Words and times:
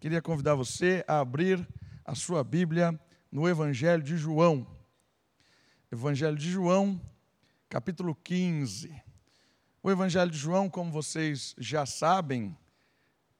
Queria 0.00 0.22
convidar 0.22 0.54
você 0.54 1.04
a 1.06 1.20
abrir 1.20 1.68
a 2.06 2.14
sua 2.14 2.42
Bíblia 2.42 2.98
no 3.30 3.46
Evangelho 3.46 4.02
de 4.02 4.16
João. 4.16 4.66
Evangelho 5.92 6.38
de 6.38 6.50
João, 6.50 6.98
capítulo 7.68 8.14
15. 8.14 8.98
O 9.82 9.90
Evangelho 9.90 10.30
de 10.30 10.38
João, 10.38 10.70
como 10.70 10.90
vocês 10.90 11.54
já 11.58 11.84
sabem, 11.84 12.56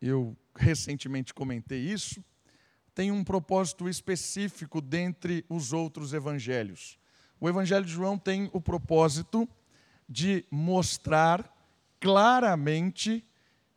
eu 0.02 0.36
recentemente 0.54 1.32
comentei 1.32 1.80
isso, 1.80 2.22
tem 2.94 3.10
um 3.10 3.24
propósito 3.24 3.88
específico 3.88 4.82
dentre 4.82 5.46
os 5.48 5.72
outros 5.72 6.12
evangelhos. 6.12 6.98
O 7.40 7.48
Evangelho 7.48 7.86
de 7.86 7.92
João 7.92 8.18
tem 8.18 8.50
o 8.52 8.60
propósito 8.60 9.48
de 10.06 10.44
mostrar 10.50 11.50
claramente 11.98 13.26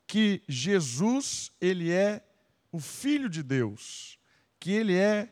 que 0.05 0.43
Jesus, 0.49 1.49
ele 1.61 1.89
é 1.89 2.21
o 2.73 2.79
filho 2.79 3.29
de 3.29 3.43
Deus, 3.43 4.17
que 4.59 4.71
ele 4.71 4.97
é 4.97 5.31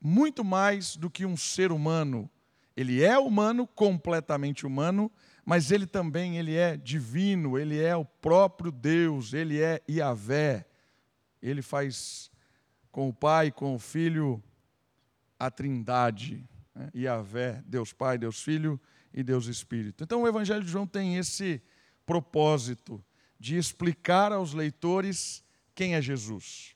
muito 0.00 0.44
mais 0.44 0.94
do 0.96 1.10
que 1.10 1.26
um 1.26 1.36
ser 1.36 1.72
humano. 1.72 2.30
Ele 2.76 3.02
é 3.02 3.18
humano, 3.18 3.66
completamente 3.66 4.64
humano, 4.64 5.10
mas 5.44 5.72
ele 5.72 5.84
também 5.84 6.38
ele 6.38 6.54
é 6.54 6.76
divino, 6.76 7.58
ele 7.58 7.82
é 7.82 7.96
o 7.96 8.04
próprio 8.04 8.70
Deus, 8.70 9.32
ele 9.32 9.60
é 9.60 9.82
Yahvé. 9.90 10.64
Ele 11.42 11.60
faz 11.60 12.30
com 12.92 13.08
o 13.08 13.12
Pai, 13.12 13.50
com 13.50 13.74
o 13.74 13.80
Filho, 13.80 14.40
a 15.36 15.50
Trindade. 15.50 16.48
Né? 16.72 16.88
Yahvé, 16.94 17.64
Deus 17.66 17.92
Pai, 17.92 18.16
Deus 18.16 18.40
Filho 18.40 18.80
e 19.12 19.24
Deus 19.24 19.46
Espírito. 19.46 20.04
Então 20.04 20.22
o 20.22 20.28
Evangelho 20.28 20.62
de 20.62 20.70
João 20.70 20.86
tem 20.86 21.16
esse 21.16 21.60
propósito 22.04 23.04
de 23.40 23.56
explicar 23.56 24.30
aos 24.30 24.54
leitores 24.54 25.42
quem 25.74 25.96
é 25.96 26.00
Jesus. 26.00 26.75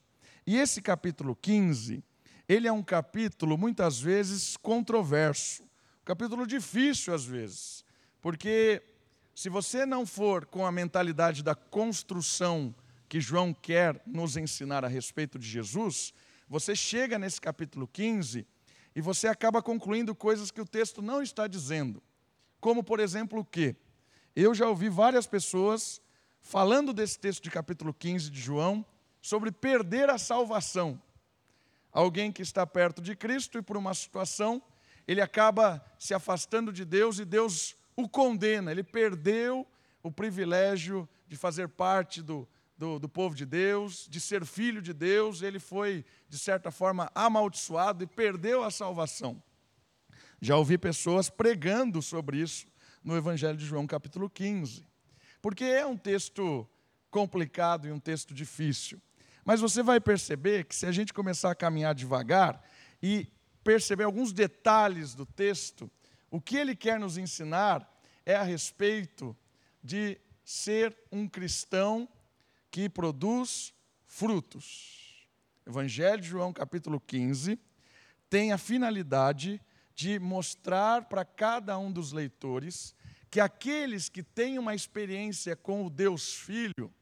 E 0.50 0.56
esse 0.56 0.82
capítulo 0.82 1.36
15, 1.36 2.02
ele 2.48 2.66
é 2.66 2.72
um 2.72 2.82
capítulo 2.82 3.56
muitas 3.56 4.00
vezes 4.00 4.56
controverso, 4.56 5.62
um 5.62 6.04
capítulo 6.04 6.44
difícil 6.44 7.14
às 7.14 7.24
vezes, 7.24 7.84
porque 8.20 8.82
se 9.32 9.48
você 9.48 9.86
não 9.86 10.04
for 10.04 10.44
com 10.44 10.66
a 10.66 10.72
mentalidade 10.72 11.44
da 11.44 11.54
construção 11.54 12.74
que 13.08 13.20
João 13.20 13.54
quer 13.54 14.02
nos 14.04 14.36
ensinar 14.36 14.84
a 14.84 14.88
respeito 14.88 15.38
de 15.38 15.48
Jesus, 15.48 16.12
você 16.48 16.74
chega 16.74 17.16
nesse 17.16 17.40
capítulo 17.40 17.86
15 17.86 18.44
e 18.96 19.00
você 19.00 19.28
acaba 19.28 19.62
concluindo 19.62 20.16
coisas 20.16 20.50
que 20.50 20.60
o 20.60 20.66
texto 20.66 21.00
não 21.00 21.22
está 21.22 21.46
dizendo. 21.46 22.02
Como, 22.60 22.82
por 22.82 22.98
exemplo, 22.98 23.38
o 23.38 23.44
quê? 23.44 23.76
Eu 24.34 24.52
já 24.52 24.68
ouvi 24.68 24.88
várias 24.88 25.28
pessoas 25.28 26.02
falando 26.40 26.92
desse 26.92 27.20
texto 27.20 27.40
de 27.40 27.52
capítulo 27.52 27.94
15 27.94 28.28
de 28.28 28.40
João 28.40 28.84
sobre 29.20 29.52
perder 29.52 30.08
a 30.10 30.18
salvação. 30.18 31.00
Alguém 31.92 32.30
que 32.30 32.42
está 32.42 32.66
perto 32.66 33.02
de 33.02 33.16
Cristo 33.16 33.58
e 33.58 33.62
por 33.62 33.76
uma 33.76 33.94
situação, 33.94 34.62
ele 35.06 35.20
acaba 35.20 35.84
se 35.98 36.14
afastando 36.14 36.72
de 36.72 36.84
Deus 36.84 37.18
e 37.18 37.24
Deus 37.24 37.74
o 37.96 38.08
condena. 38.08 38.70
Ele 38.70 38.84
perdeu 38.84 39.66
o 40.02 40.10
privilégio 40.10 41.08
de 41.28 41.36
fazer 41.36 41.68
parte 41.68 42.22
do, 42.22 42.48
do, 42.76 42.98
do, 42.98 43.08
povo 43.08 43.34
de 43.34 43.44
Deus, 43.44 44.06
de 44.08 44.20
ser 44.20 44.44
filho 44.46 44.80
de 44.80 44.92
Deus, 44.92 45.42
ele 45.42 45.58
foi, 45.58 46.04
de 46.28 46.38
certa 46.38 46.70
forma, 46.70 47.10
amaldiçoado 47.14 48.02
e 48.02 48.06
perdeu 48.06 48.64
a 48.64 48.70
salvação. 48.70 49.42
Já 50.40 50.56
ouvi 50.56 50.78
pessoas 50.78 51.28
pregando 51.28 52.00
sobre 52.00 52.38
isso 52.38 52.66
no 53.04 53.16
Evangelho 53.16 53.56
de 53.56 53.66
João, 53.66 53.86
capítulo 53.86 54.30
15, 54.30 54.86
porque 55.42 55.64
é 55.64 55.86
um 55.86 55.96
texto 55.96 56.66
complicado 57.10 57.86
e 57.86 57.92
um 57.92 58.00
texto 58.00 58.32
difícil. 58.32 59.00
Mas 59.44 59.60
você 59.60 59.82
vai 59.82 60.00
perceber 60.00 60.64
que 60.64 60.74
se 60.74 60.86
a 60.86 60.92
gente 60.92 61.12
começar 61.12 61.50
a 61.50 61.54
caminhar 61.54 61.94
devagar 61.94 62.62
e 63.02 63.26
perceber 63.64 64.04
alguns 64.04 64.32
detalhes 64.32 65.14
do 65.14 65.24
texto, 65.24 65.90
o 66.30 66.40
que 66.40 66.56
ele 66.56 66.76
quer 66.76 66.98
nos 66.98 67.18
ensinar 67.18 67.88
é 68.24 68.34
a 68.34 68.42
respeito 68.42 69.36
de 69.82 70.18
ser 70.44 70.96
um 71.10 71.28
cristão 71.28 72.08
que 72.70 72.88
produz 72.88 73.72
frutos. 74.06 75.26
Evangelho 75.66 76.20
de 76.20 76.28
João, 76.28 76.52
capítulo 76.52 77.00
15, 77.00 77.58
tem 78.28 78.52
a 78.52 78.58
finalidade 78.58 79.60
de 79.94 80.18
mostrar 80.18 81.04
para 81.06 81.24
cada 81.24 81.78
um 81.78 81.90
dos 81.90 82.12
leitores 82.12 82.94
que 83.30 83.40
aqueles 83.40 84.08
que 84.08 84.22
têm 84.22 84.58
uma 84.58 84.74
experiência 84.74 85.54
com 85.54 85.86
o 85.86 85.90
Deus 85.90 86.34
Filho, 86.34 86.92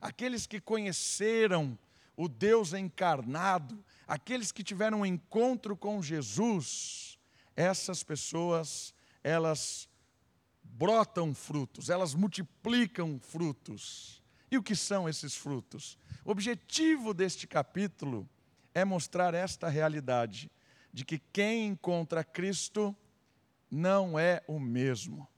aqueles 0.00 0.46
que 0.46 0.60
conheceram 0.60 1.78
o 2.18 2.28
Deus 2.28 2.72
encarnado, 2.72 3.82
aqueles 4.04 4.50
que 4.50 4.64
tiveram 4.64 5.02
um 5.02 5.06
encontro 5.06 5.76
com 5.76 6.02
Jesus, 6.02 7.16
essas 7.54 8.02
pessoas, 8.02 8.92
elas 9.22 9.88
brotam 10.64 11.32
frutos, 11.32 11.88
elas 11.88 12.14
multiplicam 12.14 13.20
frutos. 13.20 14.20
E 14.50 14.58
o 14.58 14.62
que 14.64 14.74
são 14.74 15.08
esses 15.08 15.36
frutos? 15.36 15.96
O 16.24 16.32
objetivo 16.32 17.14
deste 17.14 17.46
capítulo 17.46 18.28
é 18.74 18.84
mostrar 18.84 19.32
esta 19.32 19.68
realidade 19.68 20.50
de 20.92 21.04
que 21.04 21.20
quem 21.20 21.68
encontra 21.68 22.24
Cristo 22.24 22.96
não 23.70 24.18
é 24.18 24.42
o 24.48 24.58
mesmo. 24.58 25.28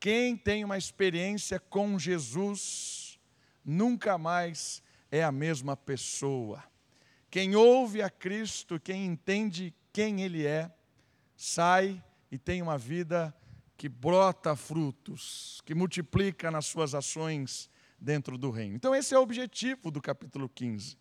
Quem 0.00 0.36
tem 0.36 0.64
uma 0.64 0.76
experiência 0.76 1.60
com 1.60 1.96
Jesus 1.96 3.16
nunca 3.64 4.18
mais 4.18 4.82
é 5.10 5.22
a 5.24 5.32
mesma 5.32 5.76
pessoa. 5.76 6.62
Quem 7.30 7.54
ouve 7.54 8.02
a 8.02 8.10
Cristo, 8.10 8.78
quem 8.80 9.06
entende 9.06 9.74
quem 9.92 10.22
Ele 10.22 10.46
é, 10.46 10.70
sai 11.36 12.02
e 12.30 12.38
tem 12.38 12.62
uma 12.62 12.78
vida 12.78 13.34
que 13.76 13.88
brota 13.88 14.54
frutos, 14.54 15.62
que 15.64 15.74
multiplica 15.74 16.50
nas 16.50 16.66
suas 16.66 16.94
ações 16.94 17.70
dentro 17.98 18.36
do 18.36 18.50
reino. 18.50 18.76
Então, 18.76 18.94
esse 18.94 19.14
é 19.14 19.18
o 19.18 19.22
objetivo 19.22 19.90
do 19.90 20.00
capítulo 20.00 20.48
15. 20.48 20.96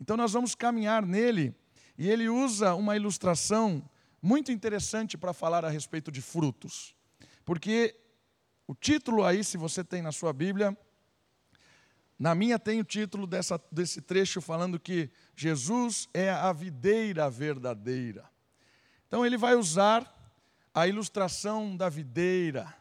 Então, 0.00 0.16
nós 0.16 0.32
vamos 0.32 0.54
caminhar 0.54 1.04
nele, 1.04 1.54
e 1.96 2.08
ele 2.08 2.28
usa 2.28 2.74
uma 2.74 2.96
ilustração 2.96 3.88
muito 4.20 4.50
interessante 4.50 5.18
para 5.18 5.32
falar 5.32 5.64
a 5.64 5.68
respeito 5.68 6.10
de 6.10 6.22
frutos. 6.22 6.94
Porque 7.44 7.94
o 8.66 8.74
título 8.74 9.24
aí, 9.24 9.44
se 9.44 9.56
você 9.56 9.84
tem 9.84 10.00
na 10.00 10.12
sua 10.12 10.32
Bíblia, 10.32 10.76
na 12.18 12.34
minha 12.34 12.58
tem 12.58 12.80
o 12.80 12.84
título 12.84 13.26
dessa, 13.26 13.60
desse 13.70 14.00
trecho 14.00 14.40
falando 14.40 14.78
que 14.78 15.10
Jesus 15.34 16.08
é 16.14 16.30
a 16.30 16.52
videira 16.52 17.28
verdadeira. 17.28 18.30
Então 19.08 19.26
ele 19.26 19.36
vai 19.36 19.54
usar 19.54 20.10
a 20.74 20.86
ilustração 20.86 21.76
da 21.76 21.88
videira, 21.88 22.74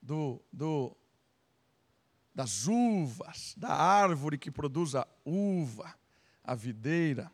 do, 0.00 0.40
do, 0.52 0.96
das 2.34 2.66
uvas, 2.66 3.54
da 3.56 3.72
árvore 3.72 4.38
que 4.38 4.50
produz 4.50 4.94
a 4.94 5.06
uva, 5.24 5.94
a 6.44 6.54
videira. 6.54 7.30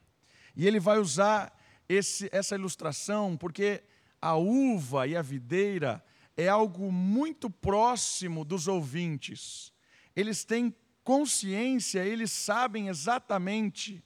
E 0.54 0.66
ele 0.66 0.80
vai 0.80 0.98
usar 0.98 1.52
esse, 1.88 2.28
essa 2.32 2.54
ilustração 2.54 3.36
porque 3.36 3.82
a 4.20 4.36
uva 4.36 5.06
e 5.06 5.16
a 5.16 5.22
videira 5.22 6.02
é 6.36 6.48
algo 6.48 6.90
muito 6.90 7.48
próximo 7.48 8.44
dos 8.44 8.68
ouvintes. 8.68 9.72
Eles 10.16 10.44
têm 10.44 10.74
consciência, 11.04 12.04
eles 12.04 12.32
sabem 12.32 12.88
exatamente 12.88 14.02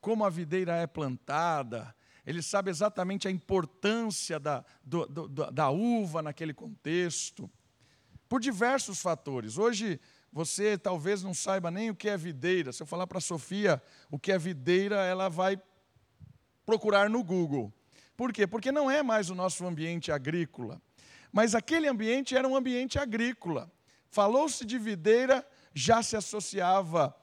como 0.00 0.24
a 0.24 0.28
videira 0.28 0.74
é 0.76 0.86
plantada, 0.86 1.94
eles 2.26 2.44
sabem 2.44 2.70
exatamente 2.70 3.26
a 3.28 3.30
importância 3.30 4.38
da, 4.38 4.64
do, 4.84 5.06
do, 5.06 5.28
da 5.28 5.70
uva 5.70 6.20
naquele 6.20 6.52
contexto 6.52 7.48
por 8.28 8.40
diversos 8.40 9.00
fatores. 9.00 9.58
Hoje 9.58 10.00
você 10.32 10.78
talvez 10.78 11.22
não 11.22 11.34
saiba 11.34 11.70
nem 11.70 11.90
o 11.90 11.94
que 11.94 12.08
é 12.08 12.16
videira. 12.16 12.72
Se 12.72 12.82
eu 12.82 12.86
falar 12.86 13.06
para 13.06 13.18
a 13.18 13.20
Sofia 13.20 13.82
o 14.10 14.18
que 14.18 14.32
é 14.32 14.38
videira, 14.38 14.96
ela 15.04 15.28
vai 15.28 15.60
procurar 16.64 17.10
no 17.10 17.22
Google. 17.22 17.72
Por 18.16 18.32
quê? 18.32 18.46
Porque 18.46 18.72
não 18.72 18.90
é 18.90 19.02
mais 19.02 19.30
o 19.30 19.34
nosso 19.34 19.66
ambiente 19.66 20.10
agrícola. 20.10 20.80
Mas 21.32 21.54
aquele 21.54 21.88
ambiente 21.88 22.36
era 22.36 22.46
um 22.46 22.56
ambiente 22.56 22.98
agrícola. 22.98 23.70
Falou-se 24.12 24.66
de 24.66 24.78
videira, 24.78 25.44
já 25.72 26.02
se 26.02 26.14
associava 26.14 27.16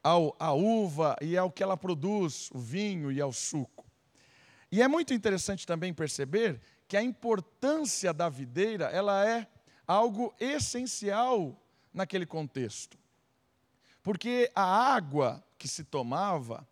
ao, 0.00 0.36
à 0.38 0.52
uva 0.52 1.16
e 1.20 1.36
ao 1.36 1.50
que 1.50 1.60
ela 1.60 1.76
produz, 1.76 2.52
o 2.52 2.58
vinho 2.60 3.10
e 3.10 3.20
ao 3.20 3.32
suco. 3.32 3.84
E 4.70 4.80
é 4.80 4.86
muito 4.86 5.12
interessante 5.12 5.66
também 5.66 5.92
perceber 5.92 6.60
que 6.86 6.96
a 6.96 7.02
importância 7.02 8.14
da 8.14 8.28
videira, 8.28 8.84
ela 8.84 9.28
é 9.28 9.48
algo 9.84 10.32
essencial 10.38 11.60
naquele 11.92 12.24
contexto. 12.24 12.96
Porque 14.00 14.48
a 14.54 14.94
água 14.94 15.44
que 15.58 15.66
se 15.66 15.82
tomava 15.82 16.64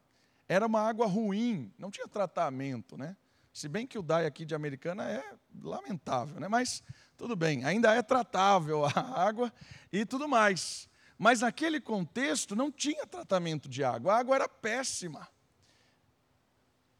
era 0.48 0.66
uma 0.66 0.82
água 0.82 1.08
ruim, 1.08 1.74
não 1.76 1.90
tinha 1.90 2.06
tratamento, 2.06 2.96
né? 2.96 3.16
Se 3.52 3.68
bem 3.68 3.88
que 3.88 3.98
o 3.98 4.02
DAI 4.02 4.26
aqui 4.26 4.44
de 4.44 4.54
Americana 4.54 5.10
é 5.10 5.34
lamentável, 5.60 6.38
né? 6.38 6.46
Mas 6.46 6.80
tudo 7.16 7.36
bem, 7.36 7.64
ainda 7.64 7.94
é 7.94 8.02
tratável 8.02 8.84
a 8.84 8.90
água 9.14 9.52
e 9.92 10.04
tudo 10.04 10.28
mais. 10.28 10.88
Mas 11.18 11.40
naquele 11.40 11.80
contexto 11.80 12.56
não 12.56 12.70
tinha 12.70 13.06
tratamento 13.06 13.68
de 13.68 13.84
água, 13.84 14.14
a 14.14 14.18
água 14.18 14.34
era 14.36 14.48
péssima. 14.48 15.28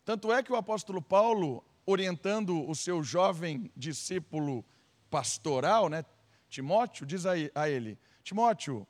Tanto 0.05 0.33
é 0.33 0.43
que 0.43 0.53
o 0.53 0.57
apóstolo 0.57 1.01
Paulo, 1.01 1.65
orientando 1.87 2.69
o 2.69 2.75
seu 2.75 3.03
jovem 3.03 3.71
discípulo 3.77 4.65
pastoral, 5.11 5.89
né, 5.89 6.05
Timóteo, 6.49 7.07
diz 7.07 7.25
a 7.27 7.69
ele: 7.69 7.99
Timóteo, 8.23 8.87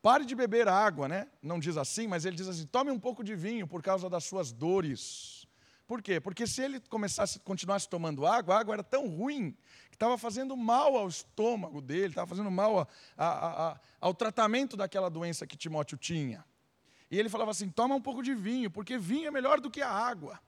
pare 0.00 0.24
de 0.24 0.34
beber 0.34 0.68
água, 0.68 1.08
né? 1.08 1.28
Não 1.42 1.58
diz 1.58 1.76
assim, 1.76 2.06
mas 2.06 2.24
ele 2.24 2.36
diz 2.36 2.48
assim: 2.48 2.66
tome 2.66 2.90
um 2.90 2.98
pouco 2.98 3.24
de 3.24 3.34
vinho 3.34 3.66
por 3.66 3.82
causa 3.82 4.08
das 4.08 4.24
suas 4.24 4.52
dores. 4.52 5.46
Por 5.86 6.00
quê? 6.00 6.18
Porque 6.20 6.46
se 6.46 6.62
ele 6.62 6.80
começasse, 6.80 7.38
continuasse 7.40 7.88
tomando 7.88 8.26
água, 8.26 8.54
a 8.54 8.60
água 8.60 8.74
era 8.74 8.82
tão 8.82 9.08
ruim 9.08 9.54
que 9.94 9.96
estava 9.96 10.18
fazendo 10.18 10.56
mal 10.56 10.96
ao 10.96 11.08
estômago 11.08 11.80
dele, 11.80 12.08
estava 12.08 12.26
fazendo 12.26 12.50
mal 12.50 12.80
a, 12.80 12.88
a, 13.16 13.70
a, 13.70 13.80
ao 14.00 14.12
tratamento 14.12 14.76
daquela 14.76 15.08
doença 15.08 15.46
que 15.46 15.56
Timóteo 15.56 15.96
tinha. 15.96 16.44
E 17.08 17.16
ele 17.16 17.28
falava 17.28 17.52
assim: 17.52 17.68
toma 17.70 17.94
um 17.94 18.02
pouco 18.02 18.20
de 18.20 18.34
vinho, 18.34 18.70
porque 18.70 18.98
vinho 18.98 19.28
é 19.28 19.30
melhor 19.30 19.60
do 19.60 19.70
que 19.70 19.80
a 19.80 19.88
água. 19.88 20.40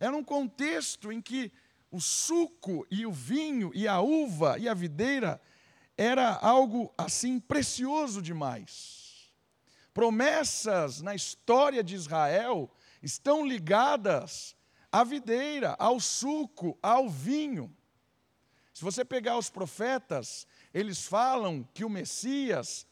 Era 0.00 0.16
um 0.16 0.24
contexto 0.24 1.12
em 1.12 1.20
que 1.20 1.52
o 1.90 2.00
suco 2.00 2.86
e 2.90 3.04
o 3.04 3.12
vinho 3.12 3.70
e 3.74 3.86
a 3.86 4.00
uva 4.00 4.58
e 4.58 4.68
a 4.68 4.74
videira 4.74 5.40
era 5.96 6.34
algo 6.36 6.92
assim 6.96 7.38
precioso 7.38 8.22
demais. 8.22 9.30
Promessas 9.92 11.02
na 11.02 11.14
história 11.14 11.84
de 11.84 11.94
Israel 11.94 12.70
estão 13.02 13.46
ligadas 13.46 14.56
à 14.90 15.04
videira, 15.04 15.76
ao 15.78 16.00
suco, 16.00 16.78
ao 16.82 17.08
vinho. 17.08 17.74
Se 18.76 18.84
você 18.84 19.06
pegar 19.06 19.38
os 19.38 19.48
profetas, 19.48 20.46
eles 20.74 21.06
falam 21.06 21.66
que 21.72 21.82
o 21.82 21.88
Messias, 21.88 22.86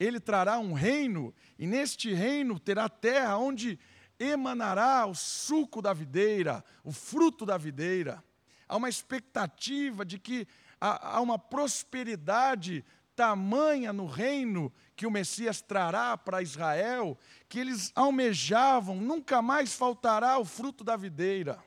ele 0.00 0.18
trará 0.18 0.58
um 0.58 0.72
reino, 0.72 1.34
e 1.58 1.66
neste 1.66 2.10
reino 2.14 2.58
terá 2.58 2.88
terra 2.88 3.36
onde 3.36 3.78
emanará 4.18 5.04
o 5.04 5.14
suco 5.14 5.82
da 5.82 5.92
videira, 5.92 6.64
o 6.82 6.90
fruto 6.90 7.44
da 7.44 7.58
videira. 7.58 8.24
Há 8.66 8.76
uma 8.76 8.88
expectativa 8.88 10.06
de 10.06 10.18
que 10.18 10.48
há, 10.80 11.20
uma 11.20 11.38
prosperidade 11.38 12.82
tamanha 13.14 13.92
no 13.92 14.06
reino 14.06 14.72
que 14.96 15.06
o 15.06 15.10
Messias 15.10 15.60
trará 15.60 16.16
para 16.16 16.40
Israel, 16.40 17.18
que 17.46 17.58
eles 17.58 17.92
almejavam, 17.94 18.96
nunca 18.96 19.42
mais 19.42 19.74
faltará 19.74 20.38
o 20.38 20.46
fruto 20.46 20.82
da 20.82 20.96
videira. 20.96 21.62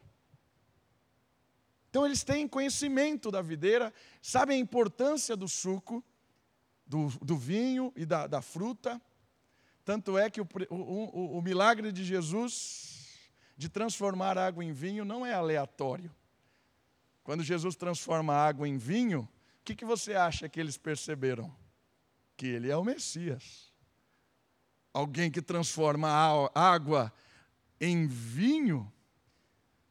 Então 1.89 2.05
eles 2.05 2.23
têm 2.23 2.47
conhecimento 2.47 3.31
da 3.31 3.41
videira, 3.41 3.91
sabem 4.21 4.57
a 4.57 4.61
importância 4.61 5.35
do 5.35 5.47
suco, 5.47 6.03
do, 6.85 7.07
do 7.21 7.35
vinho 7.35 7.91
e 7.95 8.05
da, 8.05 8.27
da, 8.27 8.41
fruta. 8.41 9.01
Tanto 9.83 10.17
é 10.17 10.29
que 10.29 10.39
o, 10.39 10.47
o, 10.69 11.37
o 11.37 11.41
milagre 11.41 11.91
de 11.91 12.03
Jesus 12.03 12.99
de 13.57 13.67
transformar 13.67 14.37
água 14.37 14.63
em 14.63 14.71
vinho 14.71 15.03
não 15.03 15.25
é 15.25 15.33
aleatório. 15.33 16.15
Quando 17.23 17.43
Jesus 17.43 17.75
transforma 17.75 18.33
água 18.33 18.67
em 18.67 18.77
vinho, 18.77 19.21
o 19.21 19.63
que, 19.65 19.75
que 19.75 19.85
você 19.85 20.13
acha 20.13 20.47
que 20.47 20.59
eles 20.59 20.77
perceberam? 20.77 21.53
Que 22.37 22.47
ele 22.47 22.69
é 22.71 22.77
o 22.77 22.83
Messias. 22.83 23.73
Alguém 24.93 25.29
que 25.29 25.41
transforma 25.41 26.09
água 26.53 27.11
em 27.81 28.07
vinho 28.07 28.91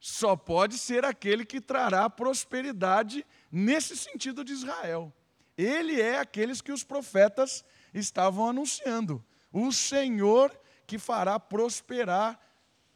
só 0.01 0.37
pode 0.37 0.79
ser 0.79 1.05
aquele 1.05 1.45
que 1.45 1.61
trará 1.61 2.09
prosperidade 2.09 3.27
nesse 3.51 3.97
sentido 3.97 4.45
de 4.45 4.53
Israel. 4.53 5.13
Ele 5.57 6.01
é 6.01 6.19
aqueles 6.19 6.61
que 6.61 6.71
os 6.71 6.85
profetas 6.85 7.65
estavam 7.93 8.49
anunciando. 8.49 9.25
O 9.53 9.73
Senhor 9.73 10.57
que 10.87 10.99
fará 10.99 11.39
prosperar 11.41 12.41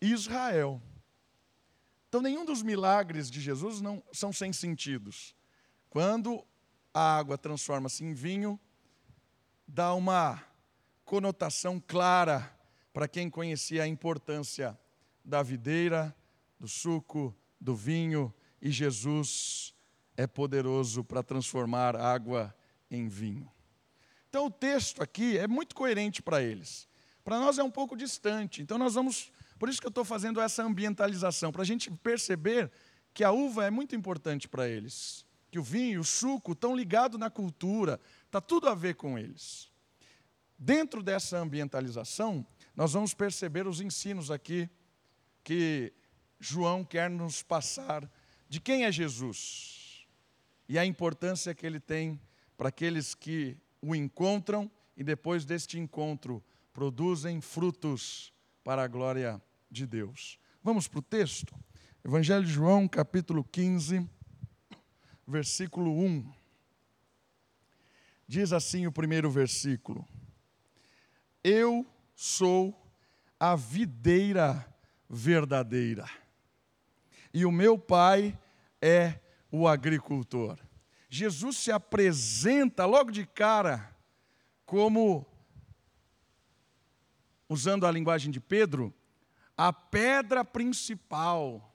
Israel. 0.00 0.80
Então, 2.08 2.22
nenhum 2.22 2.44
dos 2.44 2.62
milagres 2.62 3.30
de 3.30 3.40
Jesus 3.40 3.80
não 3.80 4.02
são 4.12 4.32
sem 4.32 4.52
sentidos. 4.52 5.34
Quando 5.90 6.44
a 6.92 7.18
água 7.18 7.36
transforma-se 7.36 8.04
em 8.04 8.14
vinho, 8.14 8.60
dá 9.66 9.94
uma 9.94 10.42
conotação 11.04 11.80
clara 11.80 12.54
para 12.92 13.08
quem 13.08 13.28
conhecia 13.28 13.82
a 13.82 13.88
importância 13.88 14.78
da 15.24 15.42
videira, 15.42 16.14
do 16.62 16.68
suco, 16.68 17.36
do 17.60 17.74
vinho, 17.74 18.32
e 18.60 18.70
Jesus 18.70 19.74
é 20.16 20.28
poderoso 20.28 21.02
para 21.02 21.20
transformar 21.20 21.96
água 21.96 22.54
em 22.88 23.08
vinho. 23.08 23.50
Então, 24.28 24.46
o 24.46 24.50
texto 24.50 25.02
aqui 25.02 25.36
é 25.36 25.48
muito 25.48 25.74
coerente 25.74 26.22
para 26.22 26.40
eles. 26.40 26.88
Para 27.24 27.40
nós 27.40 27.58
é 27.58 27.64
um 27.64 27.70
pouco 27.70 27.96
distante, 27.96 28.62
então 28.62 28.78
nós 28.78 28.94
vamos 28.94 29.32
por 29.58 29.68
isso 29.68 29.80
que 29.80 29.86
eu 29.88 29.90
estou 29.90 30.04
fazendo 30.04 30.40
essa 30.40 30.62
ambientalização, 30.62 31.50
para 31.50 31.62
a 31.62 31.64
gente 31.64 31.90
perceber 31.90 32.70
que 33.12 33.24
a 33.24 33.32
uva 33.32 33.66
é 33.66 33.70
muito 33.70 33.96
importante 33.96 34.46
para 34.48 34.68
eles. 34.68 35.26
Que 35.50 35.58
o 35.58 35.64
vinho, 35.64 36.00
o 36.00 36.04
suco 36.04 36.52
estão 36.52 36.76
ligados 36.76 37.18
na 37.18 37.28
cultura, 37.28 38.00
está 38.24 38.40
tudo 38.40 38.68
a 38.68 38.74
ver 38.74 38.94
com 38.94 39.18
eles. 39.18 39.68
Dentro 40.56 41.02
dessa 41.02 41.38
ambientalização, 41.38 42.46
nós 42.76 42.92
vamos 42.92 43.14
perceber 43.14 43.66
os 43.66 43.80
ensinos 43.80 44.30
aqui 44.30 44.70
que 45.42 45.92
João 46.44 46.84
quer 46.84 47.08
nos 47.08 47.40
passar 47.40 48.10
de 48.48 48.60
quem 48.60 48.84
é 48.84 48.90
Jesus 48.90 50.04
e 50.68 50.76
a 50.76 50.84
importância 50.84 51.54
que 51.54 51.64
ele 51.64 51.78
tem 51.78 52.20
para 52.56 52.68
aqueles 52.68 53.14
que 53.14 53.56
o 53.80 53.94
encontram 53.94 54.68
e 54.96 55.04
depois 55.04 55.44
deste 55.44 55.78
encontro 55.78 56.42
produzem 56.72 57.40
frutos 57.40 58.32
para 58.64 58.82
a 58.82 58.88
glória 58.88 59.40
de 59.70 59.86
Deus. 59.86 60.36
Vamos 60.64 60.88
para 60.88 60.98
o 60.98 61.02
texto? 61.02 61.54
Evangelho 62.04 62.44
de 62.44 62.52
João, 62.52 62.88
capítulo 62.88 63.44
15, 63.44 64.08
versículo 65.26 65.96
1. 65.96 66.32
Diz 68.26 68.52
assim 68.52 68.86
o 68.88 68.92
primeiro 68.92 69.30
versículo: 69.30 70.04
Eu 71.44 71.86
sou 72.16 72.76
a 73.38 73.54
videira 73.54 74.66
verdadeira, 75.08 76.08
e 77.32 77.46
o 77.46 77.52
meu 77.52 77.78
pai 77.78 78.38
é 78.80 79.20
o 79.50 79.66
agricultor. 79.66 80.58
Jesus 81.08 81.58
se 81.58 81.70
apresenta 81.70 82.84
logo 82.86 83.10
de 83.10 83.26
cara 83.26 83.94
como, 84.64 85.26
usando 87.48 87.86
a 87.86 87.90
linguagem 87.90 88.30
de 88.30 88.40
Pedro, 88.40 88.94
a 89.56 89.72
pedra 89.72 90.44
principal, 90.44 91.74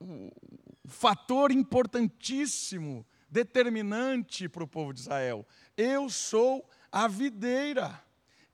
o 0.00 0.32
fator 0.86 1.52
importantíssimo, 1.52 3.06
determinante 3.30 4.48
para 4.48 4.64
o 4.64 4.68
povo 4.68 4.92
de 4.92 5.00
Israel. 5.00 5.46
Eu 5.76 6.08
sou 6.08 6.68
a 6.90 7.06
videira, 7.06 8.02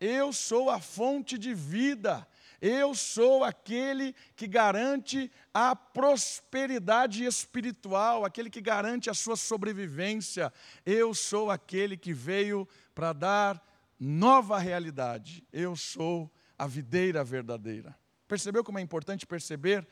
eu 0.00 0.32
sou 0.32 0.68
a 0.68 0.80
fonte 0.80 1.38
de 1.38 1.54
vida, 1.54 2.26
eu 2.60 2.94
sou 2.94 3.44
aquele 3.44 4.14
que 4.36 4.46
garante 4.46 5.30
a 5.52 5.74
prosperidade 5.74 7.24
espiritual, 7.24 8.24
aquele 8.24 8.50
que 8.50 8.60
garante 8.60 9.10
a 9.10 9.14
sua 9.14 9.36
sobrevivência. 9.36 10.52
Eu 10.84 11.14
sou 11.14 11.50
aquele 11.50 11.96
que 11.96 12.12
veio 12.12 12.68
para 12.94 13.12
dar 13.12 13.62
nova 13.98 14.58
realidade. 14.58 15.46
Eu 15.52 15.76
sou 15.76 16.30
a 16.58 16.66
videira 16.66 17.22
verdadeira. 17.24 17.96
Percebeu 18.26 18.64
como 18.64 18.78
é 18.78 18.82
importante 18.82 19.26
perceber 19.26 19.86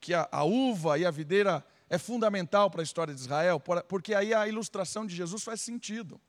que 0.00 0.14
a, 0.14 0.28
a 0.32 0.44
uva 0.44 0.98
e 0.98 1.06
a 1.06 1.10
videira 1.10 1.64
é 1.88 1.98
fundamental 1.98 2.70
para 2.70 2.80
a 2.80 2.84
história 2.84 3.14
de 3.14 3.20
Israel? 3.20 3.60
Porque 3.88 4.14
aí 4.14 4.32
a 4.32 4.48
ilustração 4.48 5.06
de 5.06 5.14
Jesus 5.14 5.44
faz 5.44 5.60
sentido. 5.60 6.20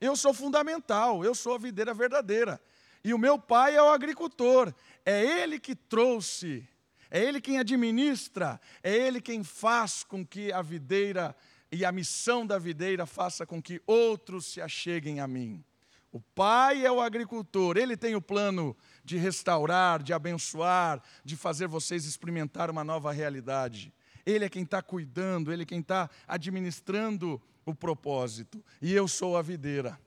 Eu 0.00 0.16
sou 0.16 0.32
fundamental, 0.32 1.24
eu 1.24 1.34
sou 1.34 1.54
a 1.54 1.58
videira 1.58 1.92
verdadeira. 1.92 2.60
E 3.08 3.14
o 3.14 3.18
meu 3.18 3.38
pai 3.38 3.74
é 3.74 3.82
o 3.82 3.88
agricultor. 3.88 4.70
É 5.02 5.24
ele 5.24 5.58
que 5.58 5.74
trouxe, 5.74 6.68
é 7.10 7.18
ele 7.24 7.40
quem 7.40 7.58
administra, 7.58 8.60
é 8.82 8.94
ele 8.94 9.18
quem 9.18 9.42
faz 9.42 10.04
com 10.04 10.22
que 10.22 10.52
a 10.52 10.60
videira 10.60 11.34
e 11.72 11.86
a 11.86 11.90
missão 11.90 12.46
da 12.46 12.58
videira 12.58 13.06
faça 13.06 13.46
com 13.46 13.62
que 13.62 13.80
outros 13.86 14.44
se 14.44 14.60
acheguem 14.60 15.20
a 15.20 15.26
mim. 15.26 15.64
O 16.12 16.20
pai 16.20 16.84
é 16.84 16.92
o 16.92 17.00
agricultor, 17.00 17.78
ele 17.78 17.96
tem 17.96 18.14
o 18.14 18.20
plano 18.20 18.76
de 19.02 19.16
restaurar, 19.16 20.02
de 20.02 20.12
abençoar, 20.12 21.02
de 21.24 21.34
fazer 21.34 21.66
vocês 21.66 22.04
experimentar 22.04 22.70
uma 22.70 22.84
nova 22.84 23.10
realidade. 23.10 23.90
Ele 24.26 24.44
é 24.44 24.50
quem 24.50 24.64
está 24.64 24.82
cuidando, 24.82 25.50
ele 25.50 25.62
é 25.62 25.66
quem 25.66 25.80
está 25.80 26.10
administrando 26.26 27.40
o 27.64 27.74
propósito. 27.74 28.62
E 28.82 28.92
eu 28.92 29.08
sou 29.08 29.34
a 29.34 29.40
videira. 29.40 29.98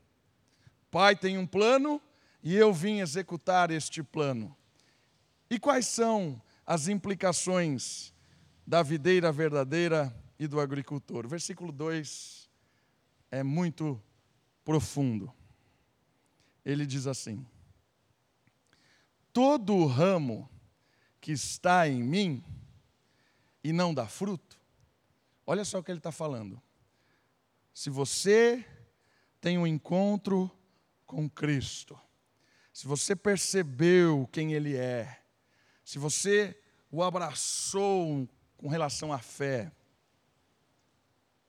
Pai 0.91 1.15
tem 1.15 1.39
um 1.39 1.48
plano 1.48 2.00
e 2.43 2.55
eu 2.55 2.74
vim 2.74 3.00
executar 3.00 3.71
este 3.71 4.01
plano. 4.01 4.55
E 5.50 5.60
quais 5.60 5.86
são 5.88 6.41
as 6.65 6.88
implicações 6.88 8.13
da 8.65 8.81
videira 8.81 9.31
verdadeira 9.31 10.15
e 10.39 10.48
do 10.48 10.60
agricultor? 10.60 11.27
Versículo 11.27 11.71
2 11.71 12.50
é 13.29 13.43
muito 13.43 14.01
profundo. 14.63 15.31
Ele 16.63 16.86
diz 16.86 17.07
assim: 17.07 17.45
Todo 19.33 19.86
ramo 19.86 20.50
que 21.19 21.31
está 21.31 21.88
em 21.88 22.01
mim 22.01 22.43
e 23.63 23.71
não 23.71 23.93
dá 23.93 24.07
fruto, 24.07 24.60
olha 25.45 25.63
só 25.63 25.79
o 25.79 25.83
que 25.83 25.91
ele 25.91 26.00
está 26.00 26.12
falando. 26.12 26.62
Se 27.74 27.89
você 27.89 28.65
tem 29.39 29.57
um 29.57 29.65
encontro 29.65 30.51
com 31.05 31.29
Cristo, 31.29 32.00
se 32.74 32.88
você 32.88 33.16
percebeu 33.16 34.28
quem 34.32 34.54
Ele 34.54 34.75
é, 34.75 35.22
se 35.84 36.00
você 36.00 36.58
o 36.90 37.04
abraçou 37.04 38.28
com 38.58 38.68
relação 38.68 39.12
à 39.12 39.20
fé, 39.20 39.72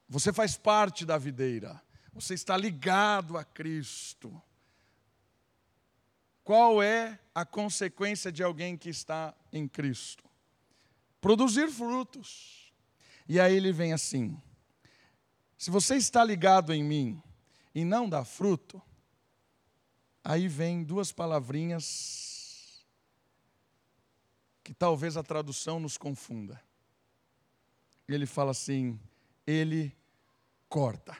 você 0.08 0.32
faz 0.32 0.56
parte 0.56 1.06
da 1.06 1.16
videira, 1.16 1.80
você 2.12 2.34
está 2.34 2.56
ligado 2.56 3.38
a 3.38 3.44
Cristo. 3.44 4.42
Qual 6.44 6.82
é 6.82 7.18
a 7.34 7.44
consequência 7.44 8.30
de 8.32 8.42
alguém 8.42 8.76
que 8.76 8.90
está 8.90 9.34
em 9.52 9.66
Cristo? 9.68 10.24
Produzir 11.20 11.68
frutos. 11.68 12.72
E 13.28 13.38
aí 13.38 13.54
ele 13.54 13.72
vem 13.72 13.92
assim: 13.92 14.36
se 15.56 15.70
você 15.70 15.96
está 15.96 16.24
ligado 16.24 16.74
em 16.74 16.82
mim 16.82 17.22
e 17.74 17.84
não 17.84 18.08
dá 18.08 18.24
fruto, 18.24 18.82
aí 20.24 20.48
vem 20.48 20.84
duas 20.84 21.12
palavrinhas 21.12 22.84
que 24.62 24.72
talvez 24.72 25.16
a 25.16 25.22
tradução 25.22 25.80
nos 25.80 25.96
confunda. 25.96 26.62
Ele 28.08 28.26
fala 28.26 28.50
assim: 28.50 28.98
ele 29.46 29.96
corta. 30.68 31.16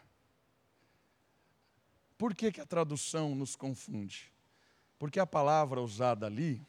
Por 2.17 2.35
que, 2.35 2.53
que 2.53 2.61
a 2.61 2.67
tradução 2.67 3.35
nos 3.35 3.57
confunde? 3.57 4.33
Porque 4.99 5.19
a 5.19 5.27
palavra 5.27 5.81
usada 5.81 6.27
ali 6.27 6.65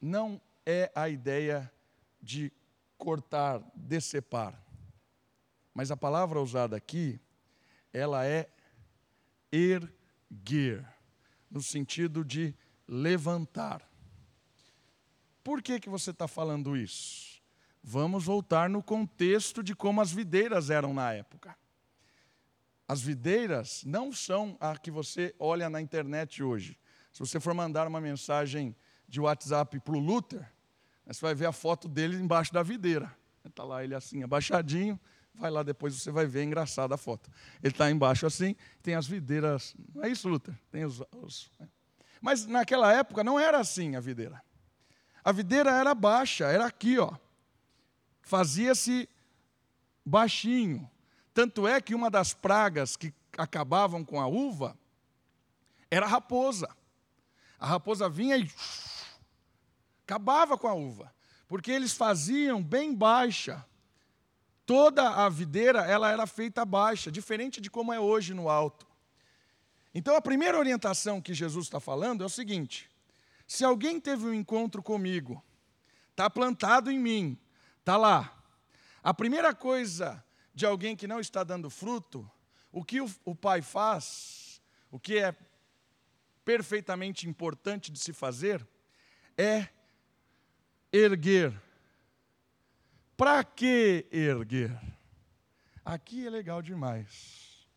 não 0.00 0.40
é 0.66 0.92
a 0.94 1.08
ideia 1.08 1.72
de 2.20 2.52
cortar, 2.98 3.62
decepar. 3.74 4.62
Mas 5.72 5.90
a 5.90 5.96
palavra 5.96 6.40
usada 6.40 6.76
aqui, 6.76 7.18
ela 7.92 8.26
é 8.26 8.50
erguer, 9.50 10.86
no 11.50 11.62
sentido 11.62 12.24
de 12.24 12.54
levantar. 12.86 13.88
Por 15.42 15.62
que, 15.62 15.80
que 15.80 15.88
você 15.88 16.10
está 16.10 16.28
falando 16.28 16.76
isso? 16.76 17.40
Vamos 17.82 18.24
voltar 18.24 18.68
no 18.68 18.82
contexto 18.82 19.62
de 19.62 19.74
como 19.74 20.00
as 20.00 20.12
videiras 20.12 20.68
eram 20.68 20.92
na 20.92 21.12
época. 21.12 21.56
As 22.86 23.00
videiras 23.00 23.84
não 23.84 24.12
são 24.12 24.56
a 24.60 24.76
que 24.76 24.90
você 24.90 25.34
olha 25.38 25.68
na 25.70 25.80
internet 25.80 26.42
hoje. 26.42 26.78
Se 27.12 27.20
você 27.20 27.38
for 27.38 27.54
mandar 27.54 27.86
uma 27.86 28.00
mensagem 28.00 28.74
de 29.06 29.20
WhatsApp 29.20 29.80
para 29.80 29.96
o 29.96 29.98
Luther, 29.98 30.50
você 31.06 31.20
vai 31.20 31.34
ver 31.34 31.46
a 31.46 31.52
foto 31.52 31.88
dele 31.88 32.16
embaixo 32.16 32.52
da 32.52 32.62
videira. 32.62 33.14
Está 33.44 33.64
lá 33.64 33.82
ele 33.82 33.94
assim, 33.94 34.22
abaixadinho, 34.22 35.00
Vai 35.38 35.50
lá 35.52 35.62
depois, 35.62 35.94
você 35.94 36.10
vai 36.10 36.26
ver, 36.26 36.40
é 36.40 36.44
engraçada 36.44 36.96
a 36.96 36.98
foto. 36.98 37.30
Ele 37.62 37.72
está 37.72 37.88
embaixo 37.88 38.26
assim, 38.26 38.56
tem 38.82 38.96
as 38.96 39.06
videiras. 39.06 39.74
Não 39.94 40.02
é 40.02 40.08
isso, 40.08 40.28
Luther? 40.28 40.54
Tem 40.68 40.84
os, 40.84 41.00
os, 41.12 41.50
né? 41.60 41.68
Mas 42.20 42.44
naquela 42.44 42.92
época 42.92 43.22
não 43.22 43.38
era 43.38 43.60
assim 43.60 43.94
a 43.94 44.00
videira. 44.00 44.42
A 45.22 45.30
videira 45.30 45.70
era 45.70 45.94
baixa, 45.94 46.46
era 46.46 46.66
aqui, 46.66 46.98
ó. 46.98 47.14
Fazia-se 48.20 49.08
baixinho. 50.04 50.90
Tanto 51.32 51.68
é 51.68 51.80
que 51.80 51.94
uma 51.94 52.10
das 52.10 52.34
pragas 52.34 52.96
que 52.96 53.14
acabavam 53.36 54.04
com 54.04 54.20
a 54.20 54.26
uva 54.26 54.76
era 55.88 56.04
a 56.04 56.08
raposa. 56.08 56.68
A 57.60 57.66
raposa 57.66 58.08
vinha 58.08 58.36
e 58.36 58.50
acabava 60.04 60.58
com 60.58 60.66
a 60.66 60.74
uva, 60.74 61.14
porque 61.46 61.70
eles 61.70 61.92
faziam 61.92 62.60
bem 62.60 62.92
baixa 62.92 63.64
toda 64.68 65.08
a 65.08 65.30
videira 65.30 65.80
ela 65.86 66.10
era 66.10 66.26
feita 66.26 66.62
baixa, 66.62 67.10
diferente 67.10 67.58
de 67.58 67.70
como 67.70 67.90
é 67.90 67.98
hoje 67.98 68.34
no 68.34 68.50
alto. 68.50 68.86
Então 69.94 70.14
a 70.14 70.20
primeira 70.20 70.58
orientação 70.58 71.22
que 71.22 71.32
Jesus 71.32 71.64
está 71.64 71.80
falando 71.80 72.22
é 72.22 72.26
o 72.26 72.28
seguinte: 72.28 72.90
se 73.46 73.64
alguém 73.64 73.98
teve 73.98 74.26
um 74.26 74.34
encontro 74.34 74.82
comigo, 74.82 75.42
está 76.10 76.28
plantado 76.28 76.90
em 76.90 76.98
mim, 76.98 77.38
está 77.78 77.96
lá. 77.96 78.44
A 79.02 79.14
primeira 79.14 79.54
coisa 79.54 80.22
de 80.54 80.66
alguém 80.66 80.94
que 80.94 81.06
não 81.06 81.18
está 81.18 81.42
dando 81.42 81.70
fruto, 81.70 82.30
o 82.70 82.84
que 82.84 83.00
o, 83.00 83.10
o 83.24 83.34
pai 83.34 83.62
faz, 83.62 84.60
o 84.90 85.00
que 85.00 85.16
é 85.16 85.34
perfeitamente 86.44 87.26
importante 87.26 87.90
de 87.90 87.98
se 87.98 88.12
fazer, 88.12 88.68
é 89.34 89.66
erguer 90.92 91.58
para 93.18 93.42
que 93.42 94.06
erguer? 94.12 94.80
Aqui 95.84 96.24
é 96.24 96.30
legal 96.30 96.62
demais. 96.62 97.68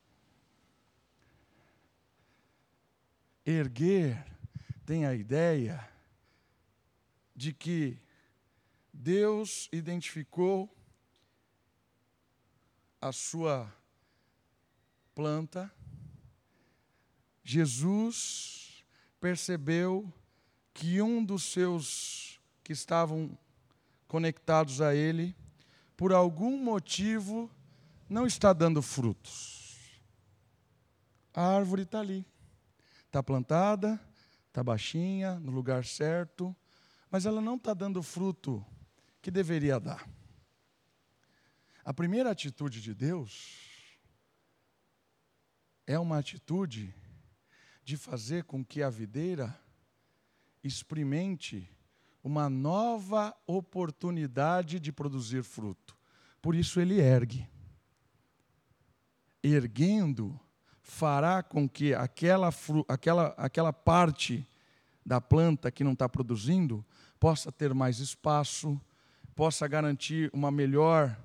Erguer 3.44 4.24
tem 4.86 5.08
a 5.08 5.16
ideia 5.16 5.90
de 7.36 7.52
que 7.52 7.98
Deus 8.94 9.68
identificou 9.72 10.72
a 13.02 13.12
sua 13.12 13.76
planta, 15.16 15.74
Jesus 17.44 18.86
percebeu 19.20 20.14
que 20.72 21.02
um 21.02 21.26
dos 21.26 21.46
seus 21.46 22.40
que 22.64 22.74
estavam 22.74 23.36
conectados 24.12 24.82
a 24.82 24.94
Ele, 24.94 25.34
por 25.96 26.12
algum 26.12 26.62
motivo 26.62 27.50
não 28.10 28.28
está 28.28 28.52
dando 28.52 28.82
frutos. 28.82 30.02
A 31.34 31.42
árvore 31.42 31.84
está 31.84 32.02
ali, 32.02 32.26
está 33.06 33.24
plantada, 33.24 33.98
está 34.50 34.62
baixinha, 34.62 35.40
no 35.40 35.50
lugar 35.50 35.86
certo, 35.86 36.54
mas 37.10 37.26
ela 37.26 37.40
não 37.40 37.56
está 37.56 37.74
dando 37.74 38.04
fruto 38.04 38.66
que 39.22 39.32
deveria 39.32 39.80
dar. 39.80 40.06
A 41.82 41.94
primeira 41.94 42.32
atitude 42.32 42.82
de 42.82 42.94
Deus 42.94 43.88
é 45.88 45.98
uma 45.98 46.18
atitude 46.18 46.94
de 47.82 47.96
fazer 47.96 48.44
com 48.44 48.62
que 48.62 48.84
a 48.84 48.90
videira 48.90 49.58
experimente 50.62 51.66
uma 52.24 52.50
nova 52.50 53.36
oportunidade 53.48 54.80
de 54.80 54.92
produzir 54.92 55.44
fruto. 55.44 55.98
Por 56.42 56.56
isso 56.56 56.80
ele 56.80 57.00
ergue. 57.00 57.48
Erguendo, 59.44 60.40
fará 60.82 61.42
com 61.42 61.68
que 61.68 61.94
aquela, 61.94 62.54
aquela, 62.88 63.28
aquela 63.38 63.74
parte 63.74 64.48
da 65.06 65.20
planta 65.20 65.72
que 65.72 65.84
não 65.84 65.94
está 65.94 66.08
produzindo 66.08 66.86
possa 67.20 67.52
ter 67.52 67.74
mais 67.74 68.00
espaço, 68.00 68.80
possa 69.36 69.68
garantir 69.68 70.30
uma 70.34 70.52
melhor, 70.52 71.18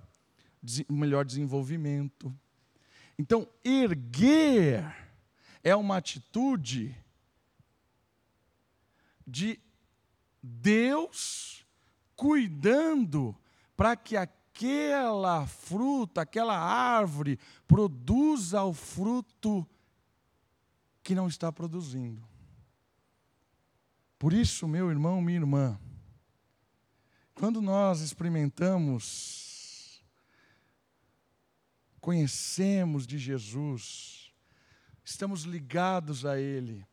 um 0.88 0.97
melhor 0.97 1.25
desenvolvimento. 1.25 2.35
Então, 3.19 3.49
erguer 3.65 4.95
é 5.62 5.75
uma 5.75 5.97
atitude 5.97 6.95
de 9.26 9.59
Deus 10.47 11.67
cuidando 12.15 13.37
para 13.76 13.97
que 13.97 14.17
aquela 14.17 15.47
fruta, 15.47 16.23
aquela 16.23 16.59
árvore 16.59 17.38
produza 17.67 18.62
o 18.62 18.73
fruto 18.73 19.67
que 21.03 21.15
não 21.15 21.29
está 21.29 21.53
produzindo. 21.53 22.26
Por 24.19 24.33
isso, 24.33 24.67
meu 24.67 24.91
irmão, 24.91 25.21
minha 25.21 25.38
irmã, 25.38 25.79
quando 27.35 27.61
nós 27.61 28.00
experimentamos, 28.00 30.03
conhecemos 32.00 33.07
de 33.07 33.19
Jesus, 33.19 34.33
estamos 35.05 35.43
ligados 35.43 36.25
a 36.25 36.41
Ele, 36.41 36.87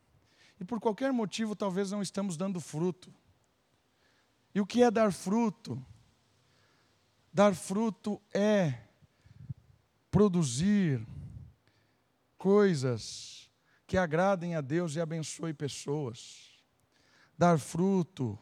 e 0.59 0.65
por 0.65 0.81
qualquer 0.81 1.13
motivo 1.13 1.55
talvez 1.55 1.91
não 1.91 2.01
estamos 2.01 2.35
dando 2.35 2.59
fruto, 2.59 3.13
e 4.53 4.61
o 4.61 4.65
que 4.65 4.83
é 4.83 4.91
dar 4.91 5.11
fruto? 5.11 5.83
Dar 7.33 7.55
fruto 7.55 8.21
é 8.33 8.79
produzir 10.11 11.05
coisas 12.37 13.49
que 13.87 13.97
agradem 13.97 14.55
a 14.55 14.61
Deus 14.61 14.95
e 14.95 15.01
abençoe 15.01 15.53
pessoas. 15.53 16.61
Dar 17.37 17.57
fruto 17.57 18.37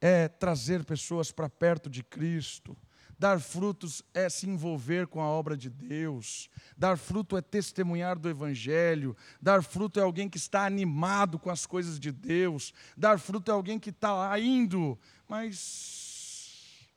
é 0.00 0.26
trazer 0.26 0.84
pessoas 0.84 1.30
para 1.30 1.48
perto 1.48 1.88
de 1.88 2.02
Cristo. 2.02 2.76
Dar 3.18 3.40
frutos 3.40 4.02
é 4.12 4.28
se 4.28 4.46
envolver 4.46 5.06
com 5.06 5.22
a 5.22 5.26
obra 5.26 5.56
de 5.56 5.70
Deus. 5.70 6.50
Dar 6.76 6.98
fruto 6.98 7.36
é 7.36 7.40
testemunhar 7.40 8.18
do 8.18 8.28
Evangelho. 8.28 9.16
Dar 9.40 9.62
fruto 9.62 9.98
é 9.98 10.02
alguém 10.02 10.28
que 10.28 10.36
está 10.36 10.66
animado 10.66 11.38
com 11.38 11.48
as 11.48 11.64
coisas 11.64 11.98
de 11.98 12.12
Deus. 12.12 12.74
Dar 12.96 13.18
fruto 13.18 13.50
é 13.50 13.54
alguém 13.54 13.78
que 13.78 13.90
está 13.90 14.38
indo. 14.38 14.98
Mas 15.26 16.90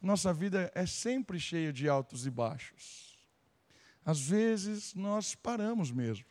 nossa 0.00 0.34
vida 0.34 0.72
é 0.74 0.84
sempre 0.84 1.38
cheia 1.38 1.72
de 1.72 1.88
altos 1.88 2.26
e 2.26 2.30
baixos. 2.30 3.16
Às 4.04 4.20
vezes 4.20 4.94
nós 4.94 5.36
paramos 5.36 5.92
mesmo. 5.92 6.26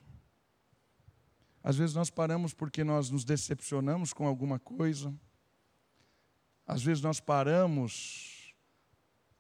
Às 1.64 1.78
vezes 1.78 1.96
nós 1.96 2.10
paramos 2.10 2.54
porque 2.54 2.84
nós 2.84 3.10
nos 3.10 3.24
decepcionamos 3.24 4.12
com 4.12 4.28
alguma 4.28 4.60
coisa. 4.60 5.14
Às 6.68 6.84
vezes 6.84 7.02
nós 7.02 7.22
paramos 7.22 8.41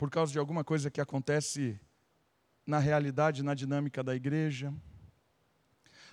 por 0.01 0.09
causa 0.09 0.31
de 0.31 0.39
alguma 0.39 0.63
coisa 0.63 0.89
que 0.89 0.99
acontece 0.99 1.79
na 2.65 2.79
realidade, 2.79 3.43
na 3.43 3.53
dinâmica 3.53 4.03
da 4.03 4.15
igreja. 4.15 4.73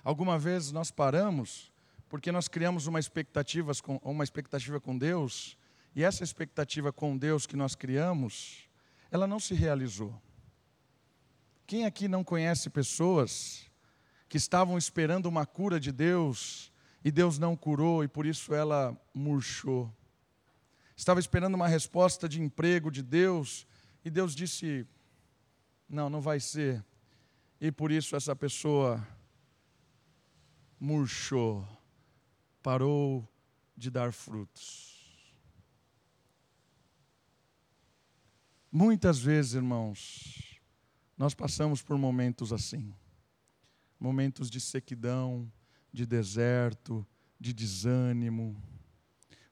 Alguma 0.03 0.37
vez 0.37 0.71
nós 0.71 0.91
paramos 0.91 1.73
porque 2.07 2.31
nós 2.31 2.47
criamos 2.47 2.85
uma 2.85 2.99
expectativa 2.99 3.71
com, 3.81 3.99
uma 4.03 4.23
expectativa 4.23 4.79
com 4.79 4.95
Deus, 4.95 5.57
e 5.95 6.03
essa 6.03 6.23
expectativa 6.23 6.93
com 6.93 7.17
Deus 7.17 7.47
que 7.47 7.55
nós 7.55 7.73
criamos, 7.73 8.69
ela 9.09 9.25
não 9.25 9.39
se 9.39 9.55
realizou. 9.55 10.21
Quem 11.65 11.87
aqui 11.87 12.07
não 12.07 12.23
conhece 12.23 12.69
pessoas 12.69 13.71
que 14.27 14.37
estavam 14.37 14.77
esperando 14.77 15.25
uma 15.25 15.47
cura 15.47 15.79
de 15.79 15.91
Deus 15.91 16.71
e 17.03 17.09
Deus 17.09 17.39
não 17.39 17.55
curou 17.55 18.03
e 18.03 18.07
por 18.07 18.27
isso 18.27 18.53
ela 18.53 18.95
murchou. 19.15 19.91
Estava 20.95 21.19
esperando 21.19 21.55
uma 21.55 21.67
resposta 21.67 22.29
de 22.29 22.39
emprego 22.39 22.91
de 22.91 23.01
Deus 23.01 23.65
e 24.09 24.11
Deus 24.11 24.35
disse: 24.35 24.85
Não, 25.87 26.09
não 26.09 26.19
vai 26.19 26.39
ser. 26.39 26.83
E 27.61 27.71
por 27.71 27.91
isso 27.91 28.15
essa 28.15 28.35
pessoa 28.35 29.07
murchou, 30.79 31.65
parou 32.61 33.27
de 33.77 33.89
dar 33.89 34.11
frutos. 34.11 34.89
Muitas 38.71 39.19
vezes, 39.19 39.53
irmãos, 39.53 40.59
nós 41.17 41.33
passamos 41.33 41.81
por 41.81 41.97
momentos 41.97 42.51
assim 42.51 42.93
momentos 43.99 44.49
de 44.49 44.61
sequidão, 44.61 45.51
de 45.91 46.05
deserto, 46.05 47.05
de 47.37 47.53
desânimo, 47.53 48.55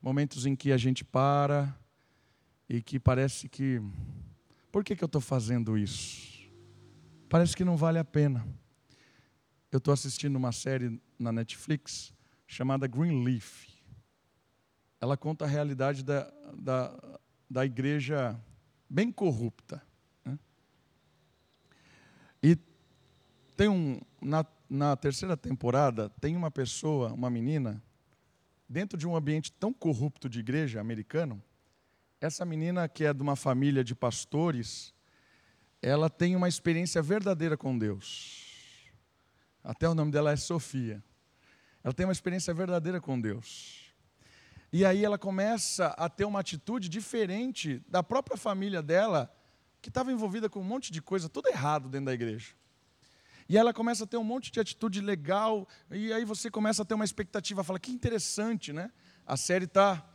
momentos 0.02 0.46
em 0.46 0.56
que 0.56 0.72
a 0.72 0.78
gente 0.78 1.04
para 1.04 1.78
e 2.70 2.82
que 2.82 3.00
parece 3.00 3.50
que, 3.50 3.82
por 4.78 4.84
que, 4.84 4.96
que 4.96 5.04
eu 5.04 5.08
estou 5.08 5.20
fazendo 5.20 5.76
isso? 5.76 6.48
Parece 7.28 7.58
que 7.58 7.66
não 7.66 7.76
vale 7.76 7.98
a 7.98 8.06
pena. 8.06 8.48
Eu 9.72 9.80
estou 9.80 9.92
assistindo 9.92 10.36
uma 10.36 10.52
série 10.52 11.02
na 11.18 11.32
Netflix 11.32 12.14
chamada 12.46 12.86
Greenleaf. 12.86 13.66
Ela 15.02 15.18
conta 15.18 15.46
a 15.46 15.48
realidade 15.48 16.04
da, 16.04 16.32
da, 16.54 17.20
da 17.50 17.66
igreja 17.66 18.40
bem 18.88 19.12
corrupta. 19.12 19.82
Né? 20.24 20.38
E 22.44 22.56
tem 23.56 23.70
um, 23.70 24.00
na, 24.22 24.46
na 24.70 24.96
terceira 24.96 25.36
temporada, 25.36 26.08
tem 26.22 26.36
uma 26.36 26.52
pessoa, 26.52 27.12
uma 27.14 27.32
menina, 27.32 27.82
dentro 28.70 28.96
de 28.96 29.08
um 29.08 29.16
ambiente 29.16 29.52
tão 29.54 29.74
corrupto 29.74 30.30
de 30.30 30.40
igreja 30.40 30.80
americano, 30.80 31.42
essa 32.20 32.44
menina 32.46 32.88
que 32.88 33.06
é 33.06 33.14
de 33.14 33.22
uma 33.22 33.36
família 33.36 33.84
de 33.84 33.94
pastores, 33.94 34.94
ela 35.82 36.10
tem 36.10 36.36
uma 36.36 36.48
experiência 36.48 37.02
verdadeira 37.02 37.56
com 37.56 37.78
Deus. 37.78 38.92
Até 39.64 39.88
o 39.88 39.94
nome 39.94 40.12
dela 40.12 40.32
é 40.32 40.36
Sofia. 40.36 41.04
Ela 41.84 41.94
tem 41.94 42.06
uma 42.06 42.12
experiência 42.12 42.54
verdadeira 42.54 43.00
com 43.00 43.20
Deus. 43.20 43.94
E 44.74 44.84
aí 44.84 45.06
ela 45.06 45.18
começa 45.18 45.88
a 45.98 46.10
ter 46.10 46.26
uma 46.26 46.40
atitude 46.40 46.90
diferente 46.90 47.82
da 47.88 48.02
própria 48.04 48.36
família 48.36 48.82
dela, 48.82 49.34
que 49.82 49.90
estava 49.90 50.12
envolvida 50.12 50.50
com 50.50 50.60
um 50.60 50.64
monte 50.64 50.92
de 50.92 51.02
coisa 51.02 51.30
tudo 51.30 51.48
errado 51.48 51.88
dentro 51.88 52.08
da 52.08 52.14
igreja. 52.14 52.54
E 53.48 53.58
ela 53.58 53.74
começa 53.74 54.04
a 54.04 54.08
ter 54.08 54.18
um 54.18 54.24
monte 54.24 54.52
de 54.52 54.60
atitude 54.60 55.00
legal, 55.00 55.68
e 55.90 56.12
aí 56.12 56.26
você 56.26 56.52
começa 56.52 56.82
a 56.82 56.86
ter 56.86 56.96
uma 56.96 57.06
expectativa, 57.06 57.64
fala, 57.64 57.80
que 57.80 57.92
interessante, 57.92 58.74
né? 58.74 58.92
A 59.26 59.38
série 59.38 59.66
está 59.66 60.06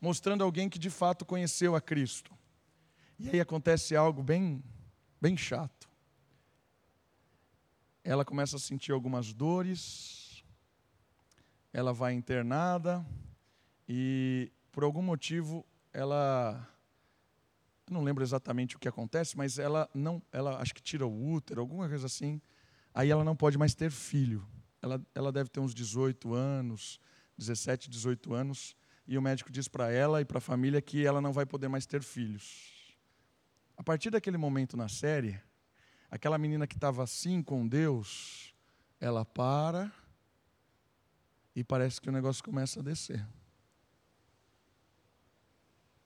mostrando 0.00 0.44
alguém 0.44 0.68
que 0.68 0.78
de 0.78 0.90
fato 0.90 1.24
conheceu 1.24 1.74
a 1.74 1.80
Cristo. 1.80 2.32
E 3.18 3.30
aí 3.30 3.40
acontece 3.40 3.96
algo 3.96 4.22
bem, 4.22 4.62
bem 5.20 5.36
chato. 5.36 5.88
Ela 8.04 8.24
começa 8.24 8.56
a 8.56 8.60
sentir 8.60 8.92
algumas 8.92 9.32
dores, 9.32 10.44
ela 11.72 11.92
vai 11.92 12.14
internada, 12.14 13.04
e 13.88 14.52
por 14.70 14.84
algum 14.84 15.02
motivo 15.02 15.66
ela 15.92 16.66
não 17.90 18.02
lembro 18.02 18.22
exatamente 18.22 18.76
o 18.76 18.78
que 18.78 18.88
acontece, 18.88 19.36
mas 19.36 19.58
ela 19.58 19.88
não, 19.94 20.22
ela 20.30 20.60
acho 20.60 20.74
que 20.74 20.82
tira 20.82 21.06
o 21.06 21.32
útero, 21.32 21.60
alguma 21.60 21.88
coisa 21.88 22.06
assim. 22.06 22.40
Aí 22.94 23.10
ela 23.10 23.24
não 23.24 23.34
pode 23.34 23.56
mais 23.58 23.74
ter 23.74 23.90
filho. 23.90 24.46
Ela, 24.80 25.00
ela 25.14 25.32
deve 25.32 25.48
ter 25.48 25.60
uns 25.60 25.74
18 25.74 26.34
anos, 26.34 27.00
17, 27.36 27.88
18 27.90 28.34
anos, 28.34 28.76
e 29.08 29.16
o 29.16 29.22
médico 29.22 29.50
diz 29.50 29.66
para 29.66 29.90
ela 29.90 30.20
e 30.20 30.24
para 30.24 30.36
a 30.36 30.40
família 30.40 30.82
que 30.82 31.04
ela 31.04 31.18
não 31.18 31.32
vai 31.32 31.46
poder 31.46 31.66
mais 31.66 31.86
ter 31.86 32.02
filhos. 32.02 32.86
A 33.74 33.82
partir 33.82 34.10
daquele 34.10 34.36
momento 34.36 34.76
na 34.76 34.86
série, 34.86 35.40
aquela 36.10 36.36
menina 36.36 36.66
que 36.66 36.74
estava 36.74 37.02
assim 37.02 37.42
com 37.42 37.66
Deus, 37.66 38.54
ela 39.00 39.24
para 39.24 39.90
e 41.56 41.64
parece 41.64 42.02
que 42.02 42.10
o 42.10 42.12
negócio 42.12 42.44
começa 42.44 42.80
a 42.80 42.82
descer. 42.82 43.26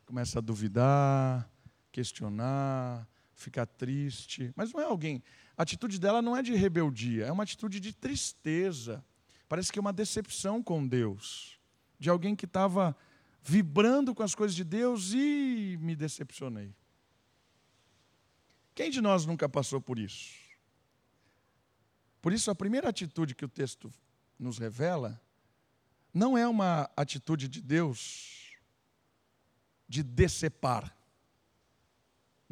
Começa 0.07 0.39
a 0.39 0.43
duvidar, 0.43 1.51
questionar, 1.91 3.09
ficar 3.35 3.67
triste. 3.67 4.53
Mas 4.55 4.73
não 4.73 4.81
é 4.81 4.85
alguém. 4.85 5.25
A 5.57 5.65
atitude 5.65 5.99
dela 5.99 6.23
não 6.23 6.37
é 6.37 6.43
de 6.43 6.55
rebeldia, 6.55 7.27
é 7.27 7.33
uma 7.33 7.43
atitude 7.43 7.81
de 7.81 7.93
tristeza. 7.93 9.05
Parece 9.49 9.73
que 9.73 9.79
é 9.81 9.83
uma 9.83 9.93
decepção 9.93 10.63
com 10.63 10.87
Deus. 10.87 11.61
De 12.03 12.11
alguém 12.11 12.35
que 12.35 12.47
estava 12.47 12.97
vibrando 13.43 14.15
com 14.15 14.23
as 14.23 14.35
coisas 14.35 14.55
de 14.55 14.65
Deus 14.65 15.13
e 15.13 15.79
me 15.81 15.95
decepcionei. 15.95 16.75
Quem 18.75 18.91
de 18.91 19.01
nós 19.01 19.25
nunca 19.25 19.49
passou 19.49 19.81
por 19.81 19.99
isso? 19.99 20.35
Por 22.21 22.33
isso, 22.33 22.51
a 22.51 22.55
primeira 22.55 22.89
atitude 22.89 23.35
que 23.35 23.45
o 23.45 23.49
texto 23.49 23.93
nos 24.39 24.59
revela 24.59 25.21
não 26.13 26.37
é 26.37 26.47
uma 26.47 26.91
atitude 26.97 27.49
de 27.49 27.61
Deus 27.61 28.57
de 29.89 30.03
decepar 30.03 30.97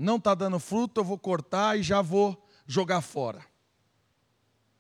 não 0.00 0.16
está 0.16 0.34
dando 0.34 0.58
fruto, 0.58 0.98
eu 0.98 1.04
vou 1.04 1.18
cortar 1.18 1.78
e 1.78 1.82
já 1.82 2.00
vou 2.00 2.48
jogar 2.66 3.02
fora. 3.02 3.44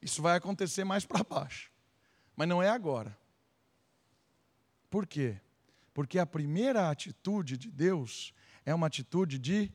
Isso 0.00 0.22
vai 0.22 0.34
acontecer 0.34 0.82
mais 0.82 1.04
para 1.04 1.22
baixo. 1.22 1.70
Mas 2.34 2.48
não 2.48 2.62
é 2.62 2.70
agora. 2.70 3.14
Por 4.90 5.06
quê? 5.06 5.40
Porque 5.94 6.18
a 6.18 6.26
primeira 6.26 6.90
atitude 6.90 7.56
de 7.56 7.70
Deus 7.70 8.34
é 8.64 8.74
uma 8.74 8.88
atitude 8.88 9.38
de 9.38 9.72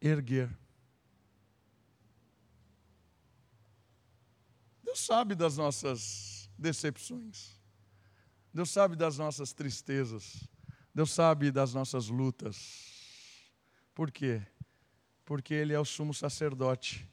erguer. 0.00 0.48
Deus 4.82 5.00
sabe 5.00 5.34
das 5.34 5.56
nossas 5.56 6.48
decepções. 6.56 7.60
Deus 8.54 8.70
sabe 8.70 8.96
das 8.96 9.18
nossas 9.18 9.52
tristezas. 9.52 10.48
Deus 10.94 11.10
sabe 11.10 11.50
das 11.50 11.74
nossas 11.74 12.08
lutas. 12.08 13.52
Por 13.94 14.10
quê? 14.10 14.46
porque 15.28 15.52
ele 15.52 15.74
é 15.74 15.78
o 15.78 15.84
sumo 15.84 16.14
sacerdote 16.14 17.06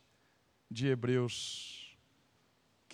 de 0.71 0.87
Hebreus, 0.87 1.84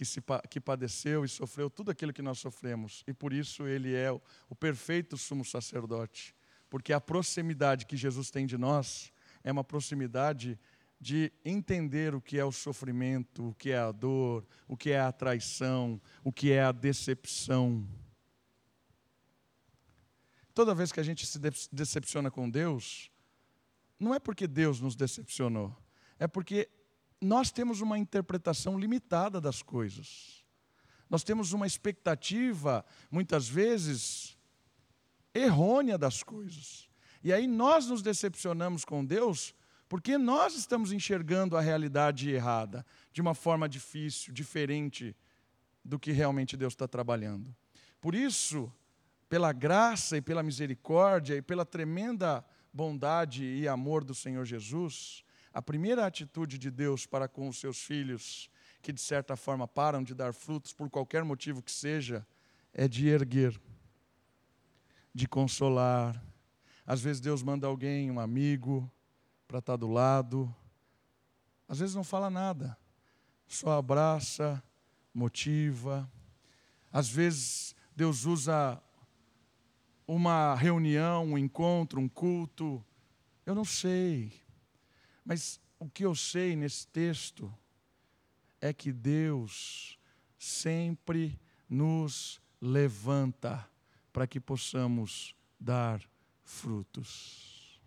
que, 0.01 0.05
se, 0.05 0.19
que 0.49 0.59
padeceu 0.59 1.23
e 1.23 1.29
sofreu 1.29 1.69
tudo 1.69 1.91
aquilo 1.91 2.11
que 2.11 2.23
nós 2.23 2.39
sofremos, 2.39 3.03
e 3.05 3.13
por 3.13 3.31
isso 3.31 3.67
ele 3.67 3.93
é 3.93 4.11
o, 4.11 4.19
o 4.49 4.55
perfeito 4.55 5.15
sumo 5.15 5.45
sacerdote, 5.45 6.35
porque 6.71 6.91
a 6.91 6.99
proximidade 6.99 7.85
que 7.85 7.95
Jesus 7.95 8.31
tem 8.31 8.47
de 8.47 8.57
nós 8.57 9.13
é 9.43 9.51
uma 9.51 9.63
proximidade 9.63 10.59
de 10.99 11.31
entender 11.45 12.15
o 12.15 12.21
que 12.21 12.39
é 12.39 12.43
o 12.43 12.51
sofrimento, 12.51 13.49
o 13.49 13.53
que 13.53 13.69
é 13.69 13.77
a 13.77 13.91
dor, 13.91 14.43
o 14.67 14.75
que 14.75 14.89
é 14.89 14.99
a 14.99 15.11
traição, 15.11 16.01
o 16.23 16.31
que 16.31 16.51
é 16.51 16.63
a 16.63 16.71
decepção. 16.71 17.87
Toda 20.51 20.73
vez 20.73 20.91
que 20.91 20.99
a 20.99 21.03
gente 21.03 21.27
se 21.27 21.39
decepciona 21.71 22.31
com 22.31 22.49
Deus, 22.49 23.11
não 23.99 24.15
é 24.15 24.19
porque 24.19 24.47
Deus 24.47 24.81
nos 24.81 24.95
decepcionou, 24.95 25.77
é 26.17 26.27
porque 26.27 26.67
nós 27.21 27.51
temos 27.51 27.81
uma 27.81 27.99
interpretação 27.99 28.79
limitada 28.79 29.39
das 29.39 29.61
coisas. 29.61 30.43
Nós 31.09 31.23
temos 31.23 31.53
uma 31.53 31.67
expectativa, 31.67 32.83
muitas 33.11 33.47
vezes, 33.47 34.37
errônea 35.33 35.97
das 35.97 36.23
coisas. 36.23 36.89
E 37.23 37.31
aí 37.31 37.45
nós 37.45 37.87
nos 37.87 38.01
decepcionamos 38.01 38.83
com 38.83 39.05
Deus 39.05 39.53
porque 39.87 40.17
nós 40.17 40.55
estamos 40.55 40.93
enxergando 40.93 41.57
a 41.57 41.61
realidade 41.61 42.29
errada, 42.29 42.85
de 43.11 43.19
uma 43.19 43.35
forma 43.35 43.67
difícil, 43.67 44.33
diferente 44.33 45.13
do 45.83 45.99
que 45.99 46.13
realmente 46.13 46.55
Deus 46.55 46.71
está 46.71 46.87
trabalhando. 46.87 47.53
Por 47.99 48.15
isso, 48.15 48.71
pela 49.27 49.51
graça 49.51 50.15
e 50.15 50.21
pela 50.21 50.41
misericórdia 50.41 51.35
e 51.35 51.41
pela 51.41 51.65
tremenda 51.65 52.43
bondade 52.71 53.43
e 53.43 53.67
amor 53.67 54.05
do 54.05 54.15
Senhor 54.15 54.45
Jesus, 54.45 55.25
a 55.53 55.61
primeira 55.61 56.05
atitude 56.05 56.57
de 56.57 56.71
Deus 56.71 57.05
para 57.05 57.27
com 57.27 57.47
os 57.47 57.59
seus 57.59 57.81
filhos, 57.81 58.49
que 58.81 58.93
de 58.93 59.01
certa 59.01 59.35
forma 59.35 59.67
param 59.67 60.01
de 60.03 60.13
dar 60.13 60.33
frutos 60.33 60.73
por 60.73 60.89
qualquer 60.89 61.23
motivo 61.23 61.61
que 61.61 61.71
seja, 61.71 62.25
é 62.73 62.87
de 62.87 63.07
erguer, 63.07 63.59
de 65.13 65.27
consolar. 65.27 66.21
Às 66.85 67.01
vezes 67.01 67.21
Deus 67.21 67.43
manda 67.43 67.67
alguém, 67.67 68.09
um 68.09 68.19
amigo, 68.19 68.89
para 69.47 69.59
estar 69.59 69.75
do 69.75 69.87
lado. 69.87 70.53
Às 71.67 71.79
vezes 71.79 71.95
não 71.95 72.03
fala 72.03 72.29
nada, 72.29 72.77
só 73.47 73.77
abraça, 73.77 74.63
motiva. 75.13 76.09
Às 76.91 77.09
vezes 77.09 77.75
Deus 77.95 78.25
usa 78.25 78.81
uma 80.07 80.55
reunião, 80.55 81.25
um 81.25 81.37
encontro, 81.37 81.99
um 81.99 82.09
culto. 82.09 82.83
Eu 83.45 83.53
não 83.53 83.65
sei. 83.65 84.40
Mas 85.31 85.61
o 85.79 85.89
que 85.89 86.03
eu 86.03 86.13
sei 86.13 86.57
nesse 86.57 86.85
texto 86.85 87.49
é 88.59 88.73
que 88.73 88.91
Deus 88.91 89.97
sempre 90.37 91.39
nos 91.69 92.41
levanta 92.59 93.65
para 94.11 94.27
que 94.27 94.41
possamos 94.41 95.33
dar 95.57 96.01
frutos. 96.43 97.81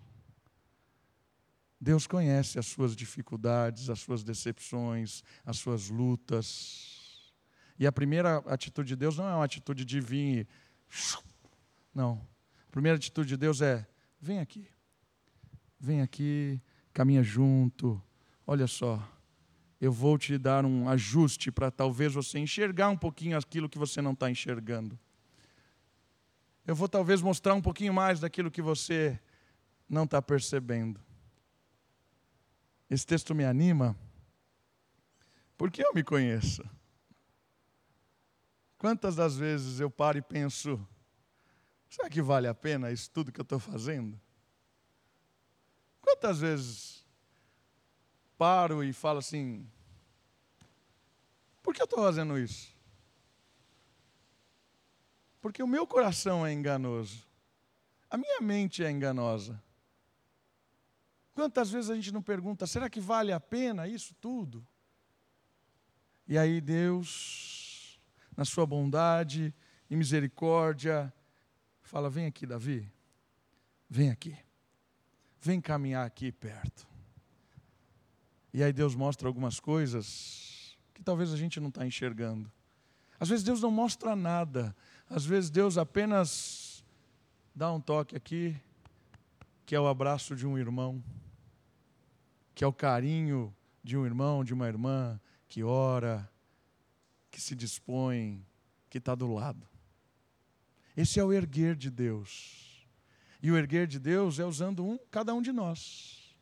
Deus 1.78 2.07
conhece 2.07 2.59
as 2.59 2.64
suas 2.64 2.96
dificuldades, 2.96 3.90
as 3.90 4.00
suas 4.00 4.24
decepções, 4.24 5.22
as 5.44 5.59
suas 5.59 5.90
lutas. 5.90 7.30
E 7.78 7.87
a 7.87 7.92
primeira 7.92 8.38
atitude 8.46 8.88
de 8.88 8.96
Deus 8.96 9.18
não 9.18 9.28
é 9.28 9.35
uma 9.35 9.44
atitude 9.44 9.85
de 9.85 10.00
vir. 10.00 10.48
Não. 11.94 12.26
A 12.66 12.70
primeira 12.70 12.96
atitude 12.96 13.28
de 13.28 13.37
Deus 13.37 13.61
é: 13.61 13.87
vem 14.18 14.40
aqui. 14.40 14.66
Vem 15.78 16.00
aqui, 16.00 16.59
caminha 16.94 17.22
junto. 17.22 18.00
Olha 18.46 18.68
só, 18.68 19.07
eu 19.80 19.92
vou 19.92 20.16
te 20.16 20.38
dar 20.38 20.64
um 20.64 20.88
ajuste 20.88 21.50
para 21.50 21.70
talvez 21.70 22.14
você 22.14 22.38
enxergar 22.38 22.88
um 22.88 22.96
pouquinho 22.96 23.37
aquilo 23.37 23.68
que 23.68 23.78
você 23.78 24.00
não 24.00 24.12
está 24.12 24.30
enxergando. 24.30 24.98
Eu 26.64 26.74
vou 26.74 26.88
talvez 26.88 27.20
mostrar 27.20 27.52
um 27.52 27.61
pouquinho 27.61 27.92
mais 27.92 28.20
daquilo 28.20 28.50
que 28.50 28.62
você 28.62 29.20
não 29.88 30.04
está 30.04 30.22
percebendo. 30.22 30.98
Esse 32.88 33.04
texto 33.04 33.35
me 33.35 33.44
anima, 33.44 33.96
porque 35.59 35.85
eu 35.85 35.92
me 35.92 36.04
conheço. 36.04 36.64
Quantas 38.78 39.16
das 39.16 39.37
vezes 39.37 39.80
eu 39.80 39.90
paro 39.90 40.18
e 40.18 40.22
penso, 40.22 40.87
será 41.88 42.09
que 42.09 42.22
vale 42.22 42.46
a 42.46 42.54
pena 42.54 42.92
isso 42.92 43.11
tudo 43.11 43.33
que 43.33 43.40
eu 43.40 43.44
estou 43.44 43.59
fazendo? 43.59 44.20
Quantas 46.14 46.38
vezes 46.38 47.05
paro 48.38 48.85
e 48.85 48.92
falo 48.92 49.18
assim: 49.18 49.68
por 51.61 51.74
que 51.74 51.83
eu 51.83 51.87
estou 51.87 51.98
fazendo 52.05 52.38
isso? 52.38 52.72
Porque 55.40 55.61
o 55.61 55.66
meu 55.66 55.88
coração 55.88 56.46
é 56.46 56.53
enganoso, 56.53 57.27
a 58.09 58.16
minha 58.16 58.40
mente 58.40 58.85
é 58.85 58.90
enganosa. 58.92 59.61
Quantas 61.35 61.68
vezes 61.68 61.90
a 61.90 61.96
gente 61.96 62.12
não 62.12 62.22
pergunta, 62.22 62.64
será 62.64 62.88
que 62.88 63.00
vale 63.00 63.33
a 63.33 63.40
pena 63.40 63.88
isso 63.88 64.14
tudo? 64.20 64.64
E 66.29 66.38
aí 66.38 66.61
Deus, 66.61 68.00
na 68.37 68.44
sua 68.44 68.64
bondade 68.64 69.53
e 69.90 69.96
misericórdia, 69.96 71.12
fala: 71.83 72.09
vem 72.09 72.27
aqui, 72.27 72.46
Davi, 72.46 72.88
vem 73.90 74.11
aqui 74.11 74.38
vem 75.44 75.61
caminhar 75.61 76.07
aqui 76.07 76.33
perto. 76.33 76.87
E 78.52 78.62
aí 78.62 78.72
Deus 78.72 78.94
mostra 78.94 79.28
algumas 79.28 79.61
coisas 79.61 80.78
que 80.94 81.02
talvez 81.02 81.33
a 81.33 81.37
gente 81.37 81.61
não 81.61 81.68
está 81.68 81.87
enxergando. 81.87 82.50
Às 83.20 83.28
vezes 83.28 83.44
Deus 83.44 83.61
não 83.61 83.70
mostra 83.70 84.16
nada, 84.16 84.74
às 85.09 85.26
vezes 85.26 85.50
Deus 85.50 85.76
apenas 85.76 86.83
dá 87.54 87.70
um 87.70 87.80
toque 87.80 88.16
aqui, 88.16 88.57
que 89.66 89.74
é 89.74 89.80
o 89.80 89.87
abraço 89.87 90.35
de 90.35 90.46
um 90.46 90.57
irmão, 90.57 91.02
que 92.54 92.64
é 92.64 92.66
o 92.66 92.72
carinho 92.72 93.54
de 93.83 93.98
um 93.98 94.07
irmão, 94.07 94.42
de 94.42 94.54
uma 94.54 94.66
irmã 94.66 95.20
que 95.46 95.62
ora, 95.62 96.28
que 97.30 97.40
se 97.40 97.54
dispõe, 97.54 98.44
que 98.88 98.96
está 98.96 99.14
do 99.14 99.30
lado. 99.33 99.68
Esse 100.96 101.20
é 101.20 101.24
o 101.24 101.33
erguer 101.33 101.76
de 101.76 101.90
Deus. 101.90 102.63
E 103.44 103.50
o 103.50 103.59
erguer 103.59 103.87
de 103.87 103.98
Deus 103.98 104.38
é 104.38 104.44
usando 104.46 104.83
um, 104.83 104.98
cada 105.11 105.35
um 105.35 105.42
de 105.42 105.52
nós, 105.52 106.35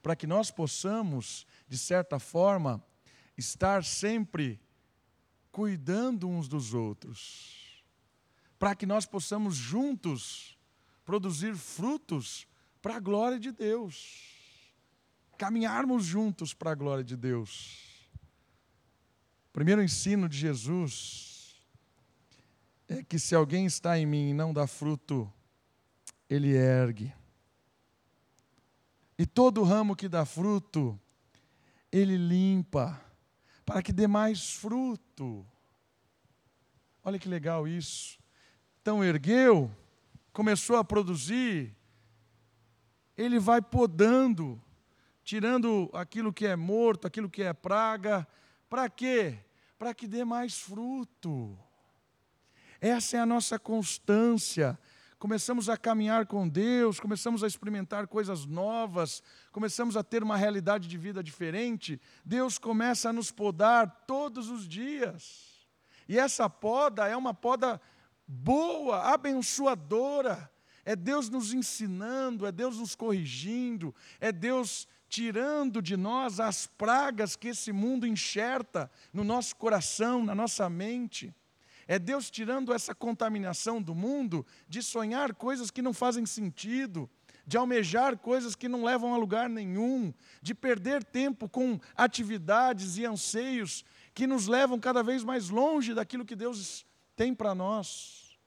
para 0.00 0.14
que 0.14 0.24
nós 0.24 0.52
possamos, 0.52 1.44
de 1.68 1.76
certa 1.76 2.20
forma, 2.20 2.80
estar 3.36 3.82
sempre 3.82 4.60
cuidando 5.50 6.28
uns 6.28 6.46
dos 6.46 6.74
outros, 6.74 7.82
para 8.56 8.76
que 8.76 8.86
nós 8.86 9.04
possamos 9.04 9.56
juntos 9.56 10.56
produzir 11.04 11.56
frutos 11.56 12.46
para 12.80 12.94
a 12.94 13.00
glória 13.00 13.40
de 13.40 13.50
Deus, 13.50 14.32
caminharmos 15.36 16.04
juntos 16.04 16.54
para 16.54 16.70
a 16.70 16.76
glória 16.76 17.02
de 17.02 17.16
Deus. 17.16 18.06
O 19.48 19.52
primeiro 19.52 19.82
ensino 19.82 20.28
de 20.28 20.38
Jesus 20.38 21.60
é 22.86 23.02
que 23.02 23.18
se 23.18 23.34
alguém 23.34 23.66
está 23.66 23.98
em 23.98 24.06
mim 24.06 24.30
e 24.30 24.34
não 24.34 24.52
dá 24.52 24.68
fruto, 24.68 25.32
ele 26.28 26.54
ergue. 26.54 27.12
E 29.18 29.26
todo 29.26 29.62
ramo 29.62 29.96
que 29.96 30.08
dá 30.08 30.24
fruto, 30.24 30.98
ele 31.90 32.16
limpa, 32.16 33.00
para 33.64 33.82
que 33.82 33.92
dê 33.92 34.06
mais 34.06 34.54
fruto. 34.54 35.46
Olha 37.02 37.18
que 37.18 37.28
legal 37.28 37.66
isso. 37.66 38.18
Então 38.80 39.02
ergueu, 39.02 39.70
começou 40.32 40.76
a 40.76 40.84
produzir, 40.84 41.74
ele 43.16 43.38
vai 43.40 43.60
podando, 43.60 44.62
tirando 45.24 45.90
aquilo 45.92 46.32
que 46.32 46.46
é 46.46 46.54
morto, 46.54 47.06
aquilo 47.06 47.28
que 47.28 47.42
é 47.42 47.52
praga. 47.52 48.26
Para 48.70 48.88
quê? 48.88 49.38
Para 49.76 49.92
que 49.92 50.06
dê 50.06 50.24
mais 50.24 50.58
fruto. 50.58 51.58
Essa 52.80 53.16
é 53.16 53.20
a 53.20 53.26
nossa 53.26 53.58
constância 53.58 54.78
começamos 55.18 55.68
a 55.68 55.76
caminhar 55.76 56.26
com 56.26 56.48
Deus, 56.48 57.00
começamos 57.00 57.42
a 57.42 57.46
experimentar 57.46 58.06
coisas 58.06 58.46
novas, 58.46 59.22
começamos 59.50 59.96
a 59.96 60.04
ter 60.04 60.22
uma 60.22 60.36
realidade 60.36 60.86
de 60.88 60.96
vida 60.96 61.22
diferente, 61.22 62.00
Deus 62.24 62.58
começa 62.58 63.10
a 63.10 63.12
nos 63.12 63.30
podar 63.30 64.04
todos 64.06 64.48
os 64.48 64.66
dias. 64.66 65.66
E 66.08 66.18
essa 66.18 66.48
poda 66.48 67.06
é 67.06 67.16
uma 67.16 67.34
poda 67.34 67.80
boa, 68.26 69.12
abençoadora. 69.12 70.50
É 70.84 70.96
Deus 70.96 71.28
nos 71.28 71.52
ensinando, 71.52 72.46
é 72.46 72.52
Deus 72.52 72.78
nos 72.78 72.94
corrigindo, 72.94 73.94
é 74.18 74.32
Deus 74.32 74.88
tirando 75.06 75.82
de 75.82 75.96
nós 75.96 76.40
as 76.40 76.66
pragas 76.66 77.36
que 77.36 77.48
esse 77.48 77.72
mundo 77.72 78.06
enxerta 78.06 78.90
no 79.12 79.22
nosso 79.22 79.54
coração, 79.56 80.24
na 80.24 80.34
nossa 80.34 80.68
mente. 80.70 81.34
É 81.90 81.98
Deus 81.98 82.30
tirando 82.30 82.74
essa 82.74 82.94
contaminação 82.94 83.80
do 83.80 83.94
mundo 83.94 84.44
de 84.68 84.82
sonhar 84.82 85.34
coisas 85.34 85.70
que 85.70 85.80
não 85.80 85.94
fazem 85.94 86.26
sentido, 86.26 87.08
de 87.46 87.56
almejar 87.56 88.18
coisas 88.18 88.54
que 88.54 88.68
não 88.68 88.84
levam 88.84 89.14
a 89.14 89.16
lugar 89.16 89.48
nenhum, 89.48 90.12
de 90.42 90.54
perder 90.54 91.02
tempo 91.02 91.48
com 91.48 91.80
atividades 91.96 92.98
e 92.98 93.06
anseios 93.06 93.86
que 94.12 94.26
nos 94.26 94.46
levam 94.46 94.78
cada 94.78 95.02
vez 95.02 95.24
mais 95.24 95.48
longe 95.48 95.94
daquilo 95.94 96.26
que 96.26 96.36
Deus 96.36 96.84
tem 97.16 97.34
para 97.34 97.54
nós. 97.54 98.38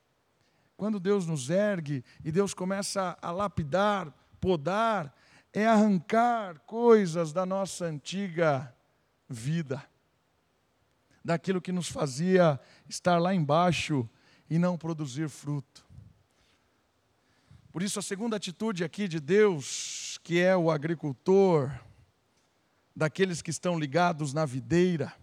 Quando 0.78 1.00
Deus 1.00 1.26
nos 1.26 1.50
ergue 1.50 2.06
e 2.24 2.32
Deus 2.32 2.54
começa 2.54 3.18
a 3.20 3.32
lapidar, 3.32 4.14
podar, 4.40 5.16
é 5.52 5.66
arrancar 5.66 6.60
coisas 6.60 7.34
da 7.34 7.44
nossa 7.44 7.86
antiga 7.86 8.72
vida 9.28 9.84
daquilo 11.24 11.62
que 11.62 11.72
nos 11.72 11.88
fazia 11.88 12.60
estar 12.94 13.18
lá 13.20 13.34
embaixo 13.34 14.10
e 14.50 14.60
não 14.60 14.78
produzir 14.78 15.30
fruto. 15.30 15.86
Por 17.72 17.82
isso, 17.82 18.00
a 18.00 18.02
segunda 18.02 18.36
atitude 18.36 18.84
aqui 18.84 19.08
de 19.08 19.20
Deus, 19.20 20.20
que 20.24 20.40
é 20.40 20.56
o 20.56 20.70
agricultor, 20.70 21.72
daqueles 22.96 23.42
que 23.42 23.50
estão 23.50 23.80
ligados 23.80 24.34
na 24.34 24.46
videira, 24.46 25.14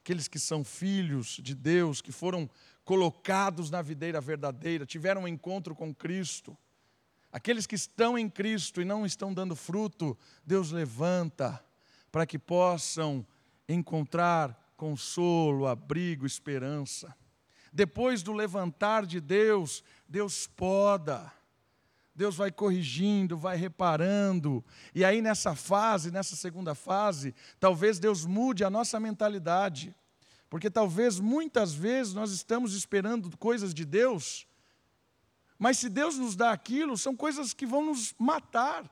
aqueles 0.00 0.26
que 0.28 0.38
são 0.38 0.64
filhos 0.64 1.38
de 1.42 1.54
Deus, 1.54 2.00
que 2.00 2.10
foram 2.10 2.48
colocados 2.84 3.70
na 3.70 3.82
videira 3.82 4.20
verdadeira, 4.20 4.86
tiveram 4.86 5.22
um 5.22 5.28
encontro 5.28 5.74
com 5.74 5.94
Cristo, 5.94 6.56
Aqueles 7.30 7.66
que 7.66 7.74
estão 7.74 8.18
em 8.18 8.28
Cristo 8.28 8.80
e 8.80 8.84
não 8.84 9.04
estão 9.04 9.34
dando 9.34 9.54
fruto, 9.54 10.16
Deus 10.44 10.70
levanta 10.70 11.62
para 12.10 12.26
que 12.26 12.38
possam 12.38 13.26
encontrar 13.68 14.67
consolo, 14.78 15.66
abrigo, 15.66 16.24
esperança. 16.24 17.14
Depois 17.72 18.22
do 18.22 18.32
levantar 18.32 19.04
de 19.04 19.20
Deus, 19.20 19.82
Deus 20.08 20.46
poda. 20.46 21.30
Deus 22.14 22.36
vai 22.36 22.50
corrigindo, 22.50 23.36
vai 23.36 23.56
reparando. 23.56 24.64
E 24.94 25.04
aí 25.04 25.20
nessa 25.20 25.54
fase, 25.54 26.10
nessa 26.10 26.36
segunda 26.36 26.74
fase, 26.74 27.34
talvez 27.60 27.98
Deus 27.98 28.24
mude 28.24 28.64
a 28.64 28.70
nossa 28.70 28.98
mentalidade. 28.98 29.94
Porque 30.48 30.70
talvez 30.70 31.18
muitas 31.20 31.74
vezes 31.74 32.14
nós 32.14 32.30
estamos 32.30 32.72
esperando 32.74 33.36
coisas 33.36 33.74
de 33.74 33.84
Deus, 33.84 34.46
mas 35.58 35.76
se 35.76 35.88
Deus 35.88 36.16
nos 36.16 36.36
dá 36.36 36.52
aquilo, 36.52 36.96
são 36.96 37.16
coisas 37.16 37.52
que 37.52 37.66
vão 37.66 37.84
nos 37.84 38.14
matar. 38.16 38.88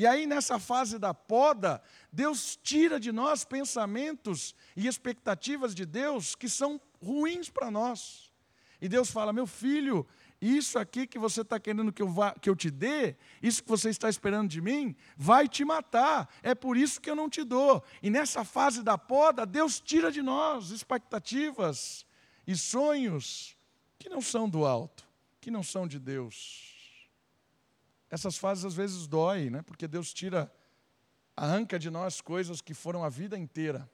E 0.00 0.06
aí, 0.06 0.26
nessa 0.26 0.58
fase 0.58 0.98
da 0.98 1.12
poda, 1.12 1.82
Deus 2.10 2.56
tira 2.62 2.98
de 2.98 3.12
nós 3.12 3.44
pensamentos 3.44 4.54
e 4.74 4.86
expectativas 4.86 5.74
de 5.74 5.84
Deus 5.84 6.34
que 6.34 6.48
são 6.48 6.80
ruins 7.02 7.50
para 7.50 7.70
nós. 7.70 8.32
E 8.80 8.88
Deus 8.88 9.10
fala: 9.10 9.30
meu 9.30 9.46
filho, 9.46 10.06
isso 10.40 10.78
aqui 10.78 11.06
que 11.06 11.18
você 11.18 11.42
está 11.42 11.60
querendo 11.60 11.92
que 11.92 12.00
eu, 12.00 12.08
vá, 12.08 12.32
que 12.32 12.48
eu 12.48 12.56
te 12.56 12.70
dê, 12.70 13.14
isso 13.42 13.62
que 13.62 13.68
você 13.68 13.90
está 13.90 14.08
esperando 14.08 14.48
de 14.48 14.62
mim, 14.62 14.96
vai 15.18 15.46
te 15.46 15.66
matar. 15.66 16.32
É 16.42 16.54
por 16.54 16.78
isso 16.78 16.98
que 16.98 17.10
eu 17.10 17.14
não 17.14 17.28
te 17.28 17.44
dou. 17.44 17.84
E 18.02 18.08
nessa 18.08 18.42
fase 18.42 18.82
da 18.82 18.96
poda, 18.96 19.44
Deus 19.44 19.80
tira 19.80 20.10
de 20.10 20.22
nós 20.22 20.70
expectativas 20.70 22.06
e 22.46 22.56
sonhos 22.56 23.54
que 23.98 24.08
não 24.08 24.22
são 24.22 24.48
do 24.48 24.64
alto, 24.64 25.06
que 25.42 25.50
não 25.50 25.62
são 25.62 25.86
de 25.86 25.98
Deus. 25.98 26.69
Essas 28.10 28.36
fases 28.36 28.64
às 28.64 28.74
vezes 28.74 29.06
doem, 29.06 29.50
né? 29.50 29.62
porque 29.62 29.86
Deus 29.86 30.12
tira, 30.12 30.52
arranca 31.36 31.78
de 31.78 31.88
nós 31.88 32.20
coisas 32.20 32.60
que 32.60 32.74
foram 32.74 33.04
a 33.04 33.08
vida 33.08 33.38
inteira. 33.38 33.88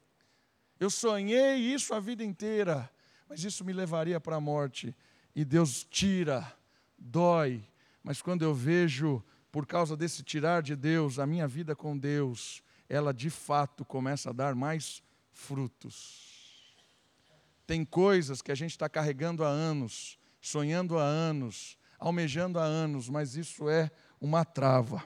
Eu 0.80 0.90
sonhei 0.90 1.56
isso 1.56 1.94
a 1.94 2.00
vida 2.00 2.24
inteira, 2.24 2.90
mas 3.28 3.44
isso 3.44 3.64
me 3.64 3.72
levaria 3.72 4.18
para 4.18 4.36
a 4.36 4.40
morte. 4.40 4.96
E 5.34 5.44
Deus 5.44 5.84
tira, 5.84 6.50
dói, 6.98 7.62
mas 8.02 8.22
quando 8.22 8.42
eu 8.42 8.54
vejo, 8.54 9.22
por 9.52 9.66
causa 9.66 9.96
desse 9.96 10.22
tirar 10.22 10.62
de 10.62 10.74
Deus, 10.74 11.18
a 11.18 11.26
minha 11.26 11.46
vida 11.46 11.76
com 11.76 11.96
Deus, 11.96 12.62
ela 12.88 13.12
de 13.12 13.30
fato 13.30 13.84
começa 13.84 14.30
a 14.30 14.32
dar 14.32 14.54
mais 14.54 15.02
frutos. 15.32 16.34
Tem 17.66 17.84
coisas 17.84 18.40
que 18.40 18.52
a 18.52 18.54
gente 18.54 18.70
está 18.70 18.88
carregando 18.88 19.44
há 19.44 19.48
anos, 19.48 20.18
sonhando 20.40 20.98
há 20.98 21.04
anos, 21.04 21.76
almejando 21.98 22.58
há 22.58 22.64
anos, 22.64 23.08
mas 23.08 23.34
isso 23.34 23.68
é 23.68 23.90
uma 24.20 24.44
trava. 24.44 25.02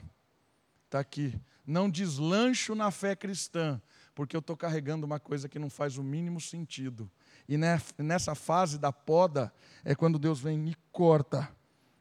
Está 0.85 0.99
aqui. 0.99 1.39
Não 1.65 1.89
deslancho 1.89 2.75
na 2.75 2.91
fé 2.91 3.15
cristã, 3.15 3.81
porque 4.13 4.35
eu 4.35 4.39
estou 4.39 4.57
carregando 4.57 5.05
uma 5.05 5.19
coisa 5.19 5.47
que 5.47 5.59
não 5.59 5.69
faz 5.69 5.97
o 5.97 6.03
mínimo 6.03 6.41
sentido. 6.41 7.09
E 7.47 7.57
nessa 7.57 8.35
fase 8.35 8.77
da 8.77 8.91
poda 8.91 9.53
é 9.83 9.95
quando 9.95 10.19
Deus 10.19 10.39
vem 10.39 10.69
e 10.69 10.75
corta 10.91 11.49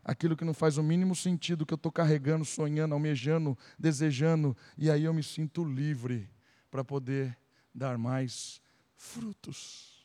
aquilo 0.05 0.37
que 0.37 0.44
não 0.44 0.55
faz 0.55 0.79
o 0.79 0.83
mínimo 0.83 1.14
sentido, 1.14 1.66
que 1.66 1.73
eu 1.73 1.77
estou 1.77 1.92
carregando, 1.92 2.44
sonhando, 2.44 2.94
almejando, 2.94 3.57
desejando, 3.79 4.57
e 4.77 4.90
aí 4.90 5.05
eu 5.05 5.14
me 5.14 5.23
sinto 5.23 5.64
livre 5.64 6.29
para 6.70 6.83
poder 6.83 7.37
dar 7.75 7.99
mais 7.99 8.61
frutos. 8.96 10.05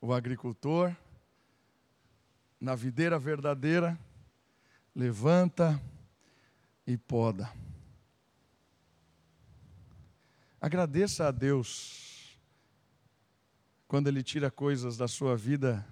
O 0.00 0.12
agricultor, 0.12 0.94
na 2.60 2.74
videira 2.74 3.18
verdadeira, 3.18 3.98
levanta 4.94 5.82
e 6.86 6.96
poda. 6.96 7.52
Agradeça 10.60 11.26
a 11.26 11.30
Deus 11.30 12.38
quando 13.88 14.08
Ele 14.08 14.22
tira 14.22 14.50
coisas 14.50 14.96
da 14.96 15.08
sua 15.08 15.36
vida 15.36 15.86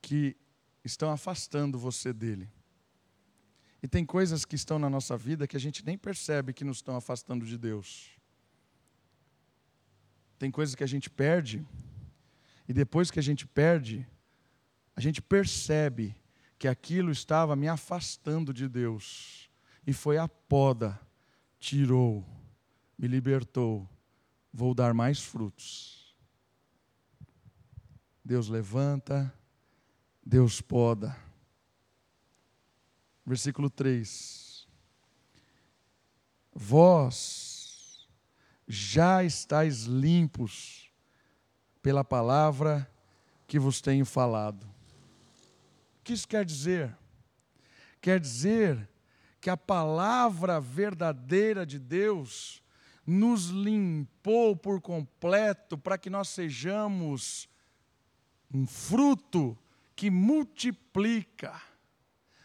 que 0.00 0.36
estão 0.84 1.10
afastando 1.10 1.78
você 1.78 2.12
dele. 2.12 2.50
E 3.82 3.88
tem 3.88 4.04
coisas 4.04 4.44
que 4.44 4.54
estão 4.54 4.78
na 4.78 4.90
nossa 4.90 5.16
vida 5.16 5.46
que 5.46 5.56
a 5.56 5.60
gente 5.60 5.84
nem 5.84 5.96
percebe 5.96 6.52
que 6.52 6.64
nos 6.64 6.78
estão 6.78 6.96
afastando 6.96 7.46
de 7.46 7.56
Deus. 7.56 8.10
Tem 10.38 10.50
coisas 10.50 10.74
que 10.74 10.84
a 10.84 10.88
gente 10.88 11.08
perde, 11.08 11.66
e 12.68 12.72
depois 12.72 13.10
que 13.10 13.18
a 13.18 13.22
gente 13.22 13.46
perde, 13.46 14.06
a 14.94 15.00
gente 15.00 15.22
percebe 15.22 16.14
que 16.62 16.68
aquilo 16.68 17.10
estava 17.10 17.56
me 17.56 17.66
afastando 17.66 18.54
de 18.54 18.68
Deus. 18.68 19.50
E 19.84 19.92
foi 19.92 20.16
a 20.16 20.28
poda, 20.28 20.96
tirou, 21.58 22.24
me 22.96 23.08
libertou. 23.08 23.90
Vou 24.54 24.72
dar 24.72 24.94
mais 24.94 25.20
frutos. 25.20 26.14
Deus 28.24 28.46
levanta, 28.46 29.34
Deus 30.24 30.60
poda. 30.60 31.18
Versículo 33.26 33.68
3. 33.68 34.68
Vós 36.54 38.08
já 38.68 39.24
estáis 39.24 39.82
limpos 39.82 40.92
pela 41.82 42.04
palavra 42.04 42.88
que 43.48 43.58
vos 43.58 43.80
tenho 43.80 44.06
falado. 44.06 44.72
O 46.02 46.04
que 46.04 46.14
isso 46.14 46.26
quer 46.26 46.44
dizer? 46.44 46.92
Quer 48.00 48.18
dizer 48.18 48.90
que 49.40 49.48
a 49.48 49.56
palavra 49.56 50.60
verdadeira 50.60 51.64
de 51.64 51.78
Deus 51.78 52.60
nos 53.06 53.50
limpou 53.50 54.56
por 54.56 54.80
completo 54.80 55.78
para 55.78 55.96
que 55.96 56.10
nós 56.10 56.28
sejamos 56.28 57.48
um 58.52 58.66
fruto 58.66 59.56
que 59.94 60.10
multiplica. 60.10 61.62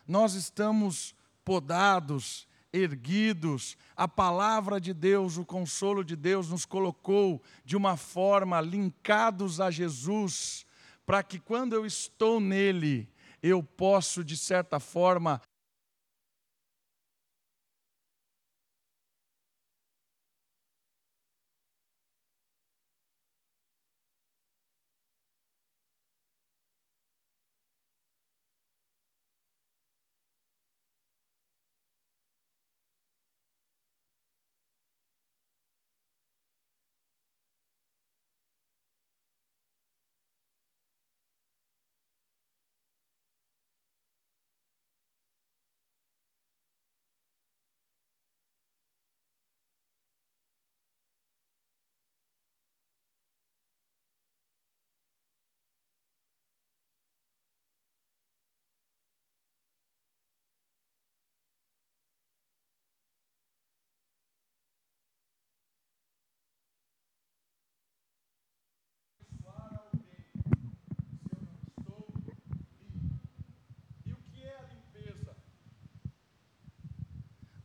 Nós 0.07 0.35
estamos 0.35 1.15
podados, 1.43 2.47
erguidos, 2.71 3.75
a 3.95 4.07
palavra 4.07 4.79
de 4.79 4.93
Deus, 4.93 5.35
o 5.35 5.43
consolo 5.43 6.03
de 6.03 6.15
Deus 6.15 6.49
nos 6.49 6.63
colocou 6.63 7.41
de 7.65 7.75
uma 7.75 7.97
forma 7.97 8.61
linkados 8.61 9.59
a 9.59 9.71
Jesus, 9.71 10.63
para 11.07 11.23
que 11.23 11.39
quando 11.39 11.73
eu 11.73 11.87
estou 11.87 12.39
nele, 12.39 13.09
eu 13.41 13.61
posso, 13.63 14.23
de 14.23 14.35
certa 14.37 14.79
forma, 14.79 15.41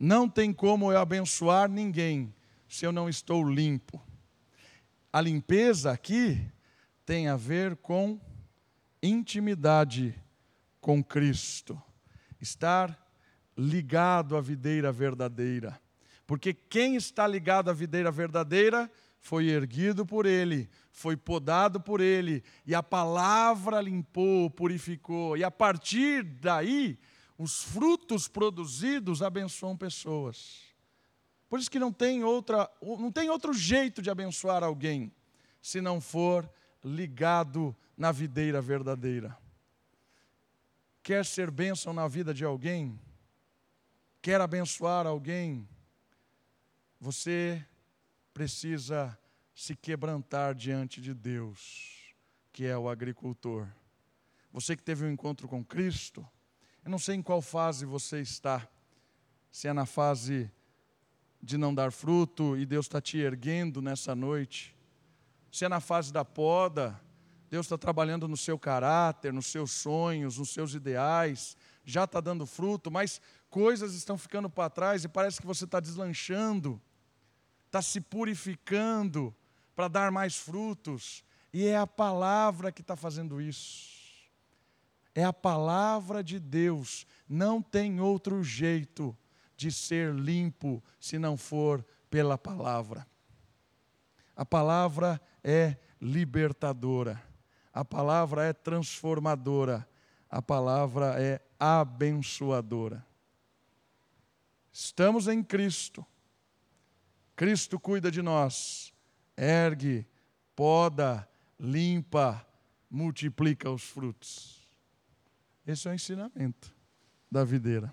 Não 0.05 0.27
tem 0.27 0.51
como 0.51 0.91
eu 0.91 0.99
abençoar 0.99 1.69
ninguém 1.69 2.35
se 2.67 2.85
eu 2.85 2.91
não 2.91 3.07
estou 3.07 3.41
limpo. 3.49 4.01
A 5.13 5.21
limpeza 5.21 5.93
aqui 5.93 6.45
tem 7.05 7.29
a 7.29 7.37
ver 7.37 7.77
com 7.77 8.19
intimidade 9.01 10.13
com 10.81 11.01
Cristo, 11.01 11.81
estar 12.41 13.01
ligado 13.57 14.35
à 14.35 14.41
videira 14.41 14.91
verdadeira. 14.91 15.79
Porque 16.27 16.53
quem 16.53 16.97
está 16.97 17.25
ligado 17.25 17.69
à 17.69 17.73
videira 17.73 18.11
verdadeira 18.11 18.91
foi 19.21 19.47
erguido 19.47 20.05
por 20.05 20.25
ele, 20.25 20.69
foi 20.91 21.15
podado 21.15 21.79
por 21.79 22.01
ele, 22.01 22.43
e 22.65 22.75
a 22.75 22.83
palavra 22.83 23.79
limpou, 23.79 24.49
purificou, 24.49 25.37
e 25.37 25.45
a 25.45 25.51
partir 25.51 26.23
daí, 26.23 26.99
os 27.37 27.63
frutos 27.63 28.27
produzidos 28.27 29.21
abençoam 29.21 29.75
pessoas. 29.75 30.61
Por 31.49 31.59
isso 31.59 31.69
que 31.69 31.79
não 31.79 31.91
tem, 31.91 32.23
outra, 32.23 32.69
não 32.81 33.11
tem 33.11 33.29
outro 33.29 33.53
jeito 33.53 34.01
de 34.01 34.09
abençoar 34.09 34.63
alguém, 34.63 35.11
se 35.61 35.81
não 35.81 36.01
for 36.01 36.49
ligado 36.83 37.75
na 37.95 38.11
videira 38.11 38.61
verdadeira. 38.61 39.37
Quer 41.01 41.25
ser 41.25 41.51
bênção 41.51 41.93
na 41.93 42.07
vida 42.07 42.33
de 42.33 42.43
alguém? 42.43 42.99
Quer 44.21 44.39
abençoar 44.39 45.05
alguém? 45.05 45.67
Você 46.99 47.65
precisa 48.33 49.17
se 49.53 49.75
quebrantar 49.75 50.55
diante 50.55 51.01
de 51.01 51.13
Deus, 51.13 52.15
que 52.51 52.65
é 52.65 52.77
o 52.77 52.89
agricultor. 52.89 53.67
Você 54.51 54.75
que 54.75 54.83
teve 54.83 55.05
um 55.05 55.11
encontro 55.11 55.47
com 55.47 55.63
Cristo, 55.63 56.27
eu 56.83 56.91
não 56.91 56.99
sei 56.99 57.15
em 57.15 57.21
qual 57.21 57.41
fase 57.41 57.85
você 57.85 58.19
está, 58.21 58.67
se 59.51 59.67
é 59.67 59.73
na 59.73 59.85
fase 59.85 60.51
de 61.41 61.57
não 61.57 61.73
dar 61.73 61.91
fruto 61.91 62.57
e 62.57 62.65
Deus 62.65 62.85
está 62.85 63.01
te 63.01 63.17
erguendo 63.17 63.81
nessa 63.81 64.15
noite, 64.15 64.75
se 65.51 65.65
é 65.65 65.69
na 65.69 65.79
fase 65.79 66.11
da 66.11 66.25
poda, 66.25 66.99
Deus 67.49 67.65
está 67.65 67.77
trabalhando 67.77 68.27
no 68.27 68.37
seu 68.37 68.57
caráter, 68.57 69.31
nos 69.31 69.47
seus 69.47 69.71
sonhos, 69.71 70.37
nos 70.37 70.49
seus 70.49 70.73
ideais, 70.73 71.55
já 71.85 72.05
está 72.05 72.19
dando 72.19 72.45
fruto, 72.45 72.89
mas 72.89 73.21
coisas 73.49 73.93
estão 73.93 74.17
ficando 74.17 74.49
para 74.49 74.69
trás 74.69 75.03
e 75.03 75.07
parece 75.07 75.39
que 75.39 75.47
você 75.47 75.65
está 75.65 75.79
deslanchando 75.79 76.81
está 77.73 77.81
se 77.81 77.99
purificando 77.99 79.35
para 79.75 79.87
dar 79.87 80.11
mais 80.11 80.37
frutos, 80.37 81.23
e 81.51 81.65
é 81.65 81.75
a 81.75 81.87
palavra 81.87 82.71
que 82.71 82.81
está 82.81 82.95
fazendo 82.95 83.41
isso. 83.41 84.02
É 85.15 85.23
a 85.23 85.33
palavra 85.33 86.23
de 86.23 86.39
Deus, 86.39 87.05
não 87.27 87.61
tem 87.61 87.99
outro 87.99 88.43
jeito 88.43 89.15
de 89.55 89.71
ser 89.71 90.13
limpo 90.13 90.83
se 90.99 91.19
não 91.19 91.37
for 91.37 91.85
pela 92.09 92.37
palavra. 92.37 93.05
A 94.35 94.45
palavra 94.45 95.21
é 95.43 95.77
libertadora, 96.01 97.21
a 97.71 97.85
palavra 97.85 98.45
é 98.45 98.53
transformadora, 98.53 99.87
a 100.29 100.41
palavra 100.41 101.21
é 101.21 101.39
abençoadora. 101.59 103.05
Estamos 104.71 105.27
em 105.27 105.43
Cristo 105.43 106.03
Cristo 107.35 107.79
cuida 107.79 108.11
de 108.11 108.21
nós, 108.21 108.93
ergue, 109.35 110.07
poda, 110.55 111.27
limpa, 111.59 112.45
multiplica 112.89 113.71
os 113.71 113.83
frutos. 113.83 114.62
Esse 115.65 115.87
é 115.87 115.91
o 115.91 115.93
ensinamento 115.93 116.75
da 117.31 117.43
videira. 117.43 117.91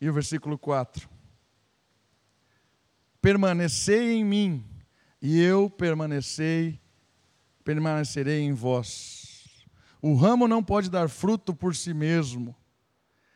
E 0.00 0.08
o 0.08 0.12
versículo 0.12 0.58
4: 0.58 1.08
Permanecei 3.20 4.12
em 4.12 4.24
mim, 4.24 4.64
e 5.20 5.40
eu 5.40 5.70
permanecei, 5.70 6.80
permanecerei 7.64 8.40
em 8.42 8.52
vós. 8.52 9.66
O 10.02 10.14
ramo 10.14 10.46
não 10.46 10.62
pode 10.62 10.90
dar 10.90 11.08
fruto 11.08 11.54
por 11.54 11.74
si 11.74 11.94
mesmo, 11.94 12.54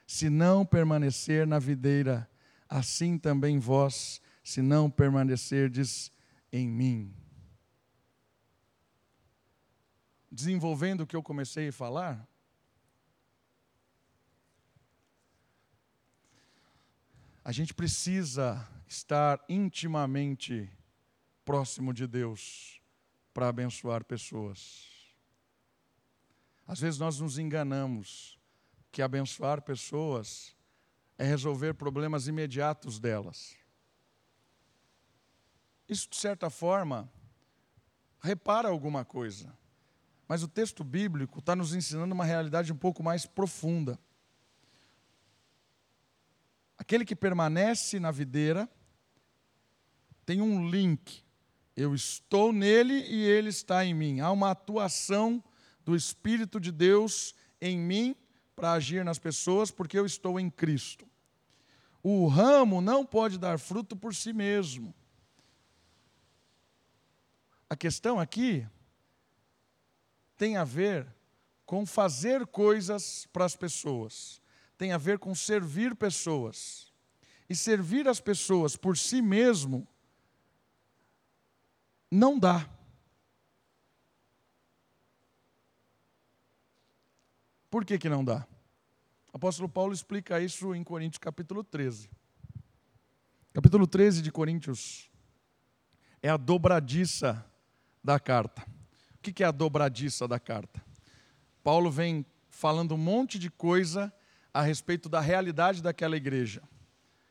se 0.07 0.29
não 0.29 0.65
permanecer 0.65 1.47
na 1.47 1.59
videira, 1.59 2.29
assim 2.69 3.19
também 3.19 3.59
vós 3.59 4.21
se 4.45 4.61
não 4.61 4.91
permanecerdes 4.91 6.13
em 6.53 6.69
mim. 6.69 7.15
Desenvolvendo 10.31 11.03
o 11.03 11.07
que 11.07 11.17
eu 11.17 11.23
comecei 11.23 11.69
a 11.69 11.73
falar, 11.73 12.30
a 17.51 17.53
gente 17.53 17.75
precisa 17.75 18.65
estar 18.87 19.45
intimamente 19.49 20.71
próximo 21.45 21.93
de 21.93 22.07
Deus 22.07 22.81
para 23.35 23.49
abençoar 23.49 24.05
pessoas. 24.05 24.87
Às 26.65 26.79
vezes 26.79 27.01
nós 27.01 27.19
nos 27.19 27.39
enganamos 27.39 28.39
que 28.93 29.03
abençoar 29.03 29.63
pessoas 29.63 30.55
é 31.19 31.25
resolver 31.25 31.75
problemas 31.75 32.29
imediatos 32.29 33.01
delas. 33.01 33.57
Isso, 35.89 36.09
de 36.09 36.19
certa 36.19 36.51
forma, 36.51 37.11
repara 38.21 38.69
alguma 38.69 39.05
coisa. 39.05 39.53
Mas 40.29 40.45
o 40.45 40.49
texto 40.49 40.85
bíblico 40.85 41.41
está 41.41 41.57
nos 41.57 41.75
ensinando 41.75 42.15
uma 42.15 42.25
realidade 42.25 42.73
um 42.73 42.79
pouco 42.79 43.03
mais 43.03 43.27
profunda. 43.27 43.99
Aquele 46.91 47.05
que 47.05 47.15
permanece 47.15 48.01
na 48.01 48.11
videira 48.11 48.69
tem 50.27 50.43
um 50.43 50.69
link. 50.69 51.23
Eu 51.77 51.95
estou 51.95 52.53
nele 52.53 52.95
e 53.09 53.23
ele 53.23 53.49
está 53.49 53.85
em 53.85 53.95
mim. 53.95 54.19
Há 54.19 54.33
uma 54.33 54.51
atuação 54.51 55.41
do 55.85 55.95
Espírito 55.95 56.59
de 56.59 56.73
Deus 56.73 57.33
em 57.61 57.79
mim 57.79 58.17
para 58.57 58.73
agir 58.73 59.05
nas 59.05 59.21
pessoas, 59.21 59.71
porque 59.71 59.97
eu 59.97 60.05
estou 60.05 60.41
em 60.41 60.51
Cristo. 60.51 61.09
O 62.03 62.27
ramo 62.27 62.81
não 62.81 63.07
pode 63.07 63.39
dar 63.39 63.61
fruto 63.61 63.95
por 63.95 64.13
si 64.13 64.33
mesmo. 64.33 64.93
A 67.69 67.77
questão 67.77 68.19
aqui 68.19 68.67
tem 70.37 70.57
a 70.57 70.65
ver 70.65 71.07
com 71.65 71.87
fazer 71.87 72.45
coisas 72.49 73.29
para 73.33 73.45
as 73.45 73.55
pessoas, 73.55 74.40
tem 74.81 74.93
a 74.93 74.97
ver 74.97 75.19
com 75.19 75.35
servir 75.35 75.95
pessoas. 75.95 76.91
E 77.51 77.55
servir 77.55 78.09
as 78.09 78.19
pessoas 78.19 78.77
por 78.77 78.97
si 78.97 79.21
mesmo 79.21 79.87
não 82.11 82.39
dá. 82.39 82.67
Por 87.69 87.85
que, 87.85 87.99
que 87.99 88.09
não 88.09 88.25
dá? 88.25 88.47
O 89.31 89.37
apóstolo 89.37 89.69
Paulo 89.69 89.93
explica 89.93 90.41
isso 90.41 90.75
em 90.75 90.83
Coríntios 90.83 91.19
capítulo 91.19 91.63
13. 91.63 92.09
Capítulo 93.53 93.87
13 93.87 94.23
de 94.23 94.33
Coríntios 94.33 95.11
é 96.23 96.31
a 96.31 96.39
dobradiça 96.39 97.45
da 98.03 98.19
carta. 98.19 98.67
O 99.17 99.19
que 99.19 99.43
é 99.43 99.47
a 99.47 99.51
dobradiça 99.51 100.27
da 100.27 100.41
carta? 100.41 100.83
Paulo 101.63 101.91
vem 101.91 102.25
falando 102.49 102.95
um 102.95 102.99
monte 102.99 103.39
de 103.39 103.51
coisa 103.51 104.11
a 104.53 104.63
respeito 104.63 105.09
da 105.09 105.21
realidade 105.21 105.83
daquela 105.83 106.17
igreja, 106.17 106.63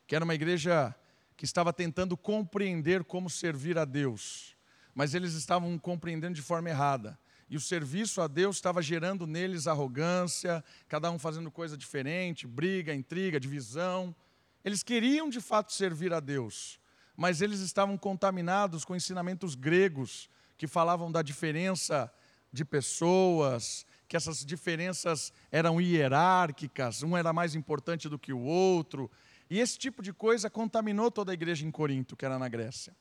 que 0.06 0.16
era 0.16 0.24
uma 0.24 0.34
igreja 0.34 0.94
que 1.36 1.44
estava 1.44 1.72
tentando 1.72 2.16
compreender 2.16 3.04
como 3.04 3.30
servir 3.30 3.78
a 3.78 3.84
Deus, 3.84 4.56
mas 4.94 5.14
eles 5.14 5.34
estavam 5.34 5.78
compreendendo 5.78 6.34
de 6.34 6.42
forma 6.42 6.68
errada. 6.68 7.18
E 7.48 7.56
o 7.56 7.60
serviço 7.60 8.20
a 8.20 8.28
Deus 8.28 8.56
estava 8.56 8.80
gerando 8.80 9.26
neles 9.26 9.66
arrogância, 9.66 10.62
cada 10.86 11.10
um 11.10 11.18
fazendo 11.18 11.50
coisa 11.50 11.76
diferente, 11.76 12.46
briga, 12.46 12.94
intriga, 12.94 13.40
divisão. 13.40 14.14
Eles 14.64 14.82
queriam 14.82 15.28
de 15.28 15.40
fato 15.40 15.72
servir 15.72 16.12
a 16.12 16.20
Deus, 16.20 16.78
mas 17.16 17.40
eles 17.40 17.60
estavam 17.60 17.98
contaminados 17.98 18.84
com 18.84 18.94
ensinamentos 18.94 19.54
gregos 19.54 20.30
que 20.56 20.66
falavam 20.66 21.10
da 21.10 21.22
diferença 21.22 22.12
de 22.52 22.64
pessoas, 22.64 23.86
que 24.10 24.16
essas 24.16 24.44
diferenças 24.44 25.32
eram 25.52 25.80
hierárquicas, 25.80 27.04
um 27.04 27.16
era 27.16 27.32
mais 27.32 27.54
importante 27.54 28.08
do 28.08 28.18
que 28.18 28.32
o 28.32 28.40
outro. 28.40 29.08
E 29.48 29.60
esse 29.60 29.78
tipo 29.78 30.02
de 30.02 30.12
coisa 30.12 30.50
contaminou 30.50 31.12
toda 31.12 31.30
a 31.30 31.34
igreja 31.34 31.64
em 31.64 31.70
Corinto, 31.70 32.16
que 32.16 32.24
era 32.24 32.36
na 32.36 32.48
Grécia. 32.48 32.92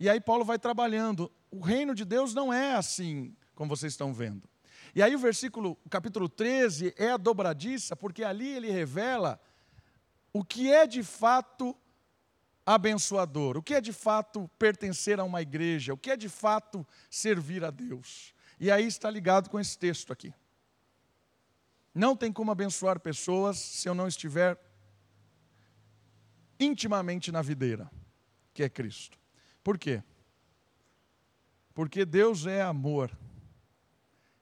E 0.00 0.08
aí 0.08 0.18
Paulo 0.18 0.46
vai 0.46 0.58
trabalhando. 0.58 1.30
O 1.50 1.60
reino 1.60 1.94
de 1.94 2.02
Deus 2.02 2.32
não 2.32 2.50
é 2.50 2.76
assim, 2.76 3.36
como 3.54 3.68
vocês 3.68 3.92
estão 3.92 4.14
vendo. 4.14 4.48
E 4.94 5.02
aí 5.02 5.14
o 5.14 5.18
versículo, 5.18 5.76
o 5.84 5.90
capítulo 5.90 6.30
13 6.30 6.94
é 6.96 7.10
a 7.10 7.18
dobradiça, 7.18 7.94
porque 7.94 8.24
ali 8.24 8.48
ele 8.48 8.70
revela 8.70 9.38
o 10.32 10.42
que 10.42 10.72
é 10.72 10.86
de 10.86 11.02
fato 11.02 11.76
abençoador, 12.64 13.58
o 13.58 13.62
que 13.62 13.74
é 13.74 13.82
de 13.82 13.92
fato 13.92 14.48
pertencer 14.58 15.20
a 15.20 15.24
uma 15.24 15.42
igreja, 15.42 15.92
o 15.92 15.98
que 15.98 16.10
é 16.10 16.16
de 16.16 16.30
fato 16.30 16.86
servir 17.10 17.62
a 17.66 17.70
Deus. 17.70 18.32
E 18.60 18.70
aí 18.70 18.86
está 18.86 19.10
ligado 19.10 19.48
com 19.48 19.58
esse 19.60 19.78
texto 19.78 20.12
aqui. 20.12 20.34
Não 21.94 22.16
tem 22.16 22.32
como 22.32 22.50
abençoar 22.50 23.00
pessoas 23.00 23.58
se 23.58 23.88
eu 23.88 23.94
não 23.94 24.06
estiver 24.06 24.58
intimamente 26.60 27.30
na 27.30 27.40
videira, 27.40 27.90
que 28.52 28.62
é 28.62 28.68
Cristo. 28.68 29.18
Por 29.62 29.78
quê? 29.78 30.02
Porque 31.74 32.04
Deus 32.04 32.46
é 32.46 32.62
amor. 32.62 33.16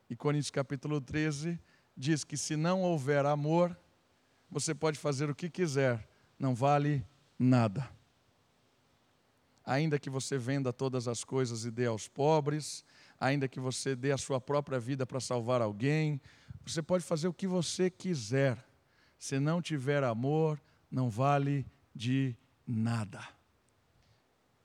E 0.08 0.16
Coríntios 0.16 0.50
capítulo 0.50 1.00
13 1.00 1.58
diz 1.96 2.24
que 2.24 2.36
se 2.36 2.56
não 2.56 2.82
houver 2.82 3.26
amor, 3.26 3.76
você 4.50 4.74
pode 4.74 4.98
fazer 4.98 5.28
o 5.28 5.34
que 5.34 5.50
quiser, 5.50 6.08
não 6.38 6.54
vale 6.54 7.04
nada. 7.38 7.90
ainda 9.64 9.98
que 9.98 10.08
você 10.08 10.38
venda 10.38 10.72
todas 10.72 11.08
as 11.08 11.24
coisas 11.24 11.64
e 11.64 11.70
dê 11.72 11.86
aos 11.86 12.06
pobres, 12.06 12.84
ainda 13.18 13.48
que 13.48 13.60
você 13.60 13.96
dê 13.96 14.12
a 14.12 14.18
sua 14.18 14.40
própria 14.40 14.78
vida 14.78 15.06
para 15.06 15.20
salvar 15.20 15.62
alguém, 15.62 16.20
você 16.64 16.82
pode 16.82 17.04
fazer 17.04 17.28
o 17.28 17.34
que 17.34 17.46
você 17.46 17.90
quiser. 17.90 18.64
Se 19.18 19.38
não 19.38 19.62
tiver 19.62 20.04
amor, 20.04 20.60
não 20.90 21.08
vale 21.08 21.66
de 21.94 22.36
nada. 22.66 23.20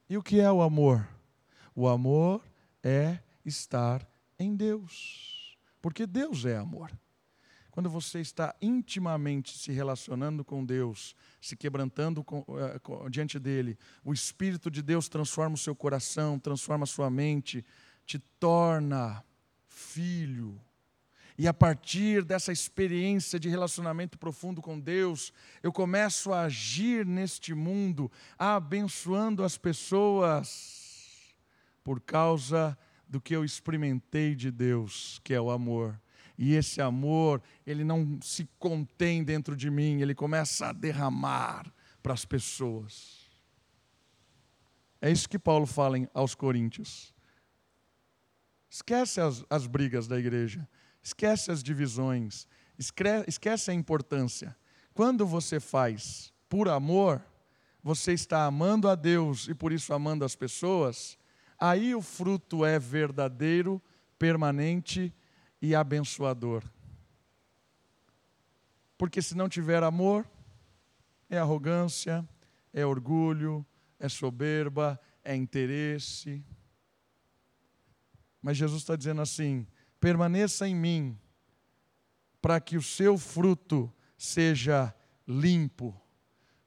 E 0.09 0.17
o 0.17 0.23
que 0.23 0.39
é 0.39 0.51
o 0.51 0.61
amor? 0.61 1.07
O 1.73 1.87
amor 1.87 2.43
é 2.83 3.19
estar 3.45 4.05
em 4.37 4.55
Deus, 4.55 5.57
porque 5.81 6.05
Deus 6.05 6.45
é 6.45 6.57
amor. 6.57 6.91
Quando 7.71 7.89
você 7.89 8.19
está 8.19 8.53
intimamente 8.61 9.57
se 9.57 9.71
relacionando 9.71 10.43
com 10.43 10.65
Deus, 10.65 11.15
se 11.39 11.55
quebrantando 11.55 12.21
com, 12.21 12.39
uh, 12.39 13.09
diante 13.09 13.39
dele, 13.39 13.77
o 14.03 14.11
Espírito 14.11 14.69
de 14.69 14.81
Deus 14.81 15.07
transforma 15.07 15.55
o 15.55 15.57
seu 15.57 15.73
coração, 15.73 16.37
transforma 16.37 16.83
a 16.83 16.87
sua 16.87 17.09
mente, 17.09 17.65
te 18.11 18.19
torna 18.19 19.23
filho. 19.69 20.59
E 21.37 21.47
a 21.47 21.53
partir 21.53 22.25
dessa 22.25 22.51
experiência 22.51 23.39
de 23.39 23.47
relacionamento 23.47 24.17
profundo 24.17 24.61
com 24.61 24.77
Deus, 24.77 25.31
eu 25.63 25.71
começo 25.71 26.33
a 26.33 26.41
agir 26.41 27.05
neste 27.05 27.53
mundo, 27.53 28.11
abençoando 28.37 29.45
as 29.45 29.57
pessoas, 29.57 31.33
por 31.85 32.01
causa 32.01 32.77
do 33.07 33.21
que 33.21 33.33
eu 33.33 33.45
experimentei 33.45 34.35
de 34.35 34.51
Deus, 34.51 35.21
que 35.23 35.33
é 35.33 35.39
o 35.39 35.49
amor. 35.49 35.97
E 36.37 36.53
esse 36.53 36.81
amor, 36.81 37.41
ele 37.65 37.85
não 37.85 38.19
se 38.21 38.45
contém 38.59 39.23
dentro 39.23 39.55
de 39.55 39.71
mim, 39.71 40.01
ele 40.01 40.13
começa 40.13 40.67
a 40.67 40.73
derramar 40.73 41.71
para 42.03 42.13
as 42.13 42.25
pessoas. 42.25 43.21
É 44.99 45.09
isso 45.09 45.29
que 45.29 45.39
Paulo 45.39 45.65
fala 45.65 45.95
aos 46.13 46.35
Coríntios. 46.35 47.13
Esquece 48.71 49.19
as, 49.19 49.43
as 49.49 49.67
brigas 49.67 50.07
da 50.07 50.17
igreja, 50.17 50.65
esquece 51.03 51.51
as 51.51 51.61
divisões, 51.61 52.47
esquece 53.27 53.69
a 53.69 53.73
importância. 53.73 54.55
Quando 54.93 55.27
você 55.27 55.59
faz 55.59 56.33
por 56.47 56.69
amor, 56.69 57.21
você 57.83 58.13
está 58.13 58.45
amando 58.45 58.87
a 58.87 58.95
Deus 58.95 59.49
e 59.49 59.53
por 59.53 59.73
isso 59.73 59.93
amando 59.93 60.23
as 60.23 60.37
pessoas, 60.37 61.17
aí 61.59 61.93
o 61.93 62.01
fruto 62.01 62.63
é 62.63 62.79
verdadeiro, 62.79 63.81
permanente 64.17 65.13
e 65.61 65.75
abençoador. 65.75 66.63
Porque 68.97 69.21
se 69.21 69.35
não 69.35 69.49
tiver 69.49 69.83
amor, 69.83 70.25
é 71.29 71.37
arrogância, 71.37 72.25
é 72.71 72.85
orgulho, 72.85 73.65
é 73.99 74.07
soberba, 74.07 74.97
é 75.25 75.35
interesse. 75.35 76.41
Mas 78.41 78.57
Jesus 78.57 78.81
está 78.81 78.95
dizendo 78.95 79.21
assim: 79.21 79.67
permaneça 79.99 80.67
em 80.67 80.75
mim, 80.75 81.17
para 82.41 82.59
que 82.59 82.77
o 82.77 82.81
seu 82.81 83.17
fruto 83.17 83.93
seja 84.17 84.93
limpo, 85.27 85.99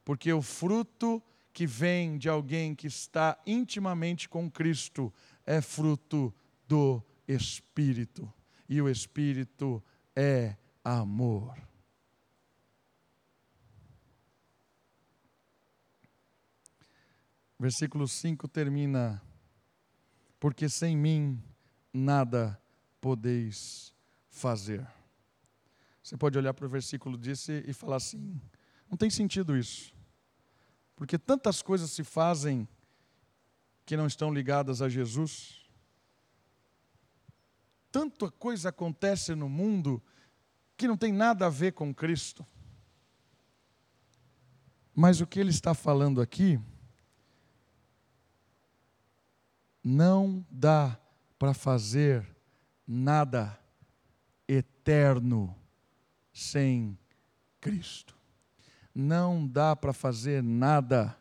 porque 0.04 0.32
o 0.32 0.40
fruto 0.40 1.22
que 1.52 1.66
vem 1.66 2.18
de 2.18 2.28
alguém 2.28 2.74
que 2.74 2.86
está 2.86 3.40
intimamente 3.46 4.28
com 4.28 4.50
Cristo 4.50 5.12
é 5.46 5.60
fruto 5.60 6.34
do 6.66 7.02
Espírito 7.26 8.32
e 8.68 8.80
o 8.80 8.88
Espírito 8.88 9.82
é 10.16 10.56
amor. 10.82 11.56
Versículo 17.58 18.06
5 18.06 18.48
termina: 18.48 19.22
Porque 20.38 20.68
sem 20.68 20.96
mim 20.96 21.42
nada 21.94 22.60
podeis 23.00 23.94
fazer. 24.28 24.86
Você 26.02 26.16
pode 26.16 26.36
olhar 26.36 26.52
para 26.52 26.66
o 26.66 26.68
versículo 26.68 27.16
disse 27.16 27.64
e 27.66 27.72
falar 27.72 27.96
assim: 27.96 28.38
não 28.90 28.98
tem 28.98 29.08
sentido 29.08 29.56
isso. 29.56 29.94
Porque 30.94 31.16
tantas 31.18 31.62
coisas 31.62 31.90
se 31.90 32.04
fazem 32.04 32.68
que 33.86 33.96
não 33.96 34.06
estão 34.06 34.32
ligadas 34.32 34.82
a 34.82 34.88
Jesus 34.88 35.64
tanta 37.94 38.28
coisa 38.28 38.70
acontece 38.70 39.36
no 39.36 39.48
mundo 39.48 40.02
que 40.76 40.88
não 40.88 40.96
tem 40.96 41.12
nada 41.12 41.46
a 41.46 41.48
ver 41.48 41.74
com 41.74 41.94
Cristo. 41.94 42.44
Mas 44.92 45.20
o 45.20 45.26
que 45.28 45.38
ele 45.38 45.50
está 45.50 45.74
falando 45.74 46.20
aqui, 46.20 46.58
não 49.80 50.44
dá 50.50 50.98
para 51.44 51.52
fazer 51.52 52.26
nada 52.86 53.60
eterno 54.48 55.54
sem 56.32 56.98
Cristo. 57.60 58.16
Não 58.94 59.46
dá 59.46 59.76
para 59.76 59.92
fazer 59.92 60.42
nada 60.42 61.14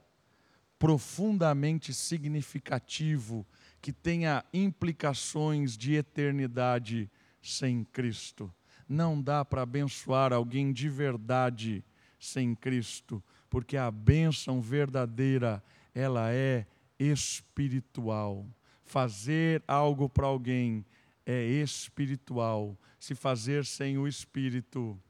profundamente 0.79 1.93
significativo 1.93 3.45
que 3.81 3.91
tenha 3.91 4.45
implicações 4.53 5.75
de 5.75 5.95
eternidade 5.95 7.11
sem 7.41 7.83
Cristo. 7.83 8.49
Não 8.87 9.21
dá 9.21 9.43
para 9.43 9.63
abençoar 9.63 10.31
alguém 10.31 10.71
de 10.71 10.87
verdade 10.87 11.83
sem 12.17 12.55
Cristo, 12.55 13.21
porque 13.49 13.75
a 13.75 13.91
bênção 13.91 14.61
verdadeira, 14.61 15.61
ela 15.93 16.31
é 16.31 16.65
espiritual. 16.97 18.47
Fazer 18.93 19.63
algo 19.67 20.07
para 20.07 20.27
alguém 20.27 20.85
é 21.25 21.45
espiritual. 21.45 22.77
Se 22.99 23.15
fazer 23.15 23.65
sem 23.65 23.97
o 23.97 24.07
espírito 24.07 25.01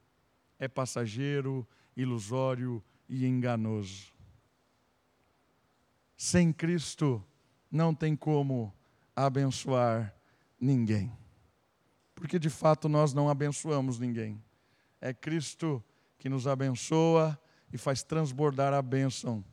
é 0.58 0.70
passageiro, 0.70 1.68
ilusório 1.94 2.82
e 3.10 3.26
enganoso. 3.26 4.14
Sem 6.16 6.54
Cristo, 6.54 7.22
não 7.70 7.94
tem 7.94 8.16
como 8.16 8.74
abençoar 9.14 10.16
ninguém. 10.58 11.12
Porque 12.16 12.40
de 12.40 12.50
fato 12.50 12.88
nós 12.88 13.14
não 13.14 13.28
abençoamos 13.28 14.00
ninguém. 14.00 14.42
É 15.02 15.14
Cristo 15.14 15.84
que 16.18 16.30
nos 16.30 16.48
abençoa 16.48 17.38
e 17.70 17.78
faz 17.78 18.02
transbordar 18.02 18.74
a 18.74 18.82
bênção 18.82 19.44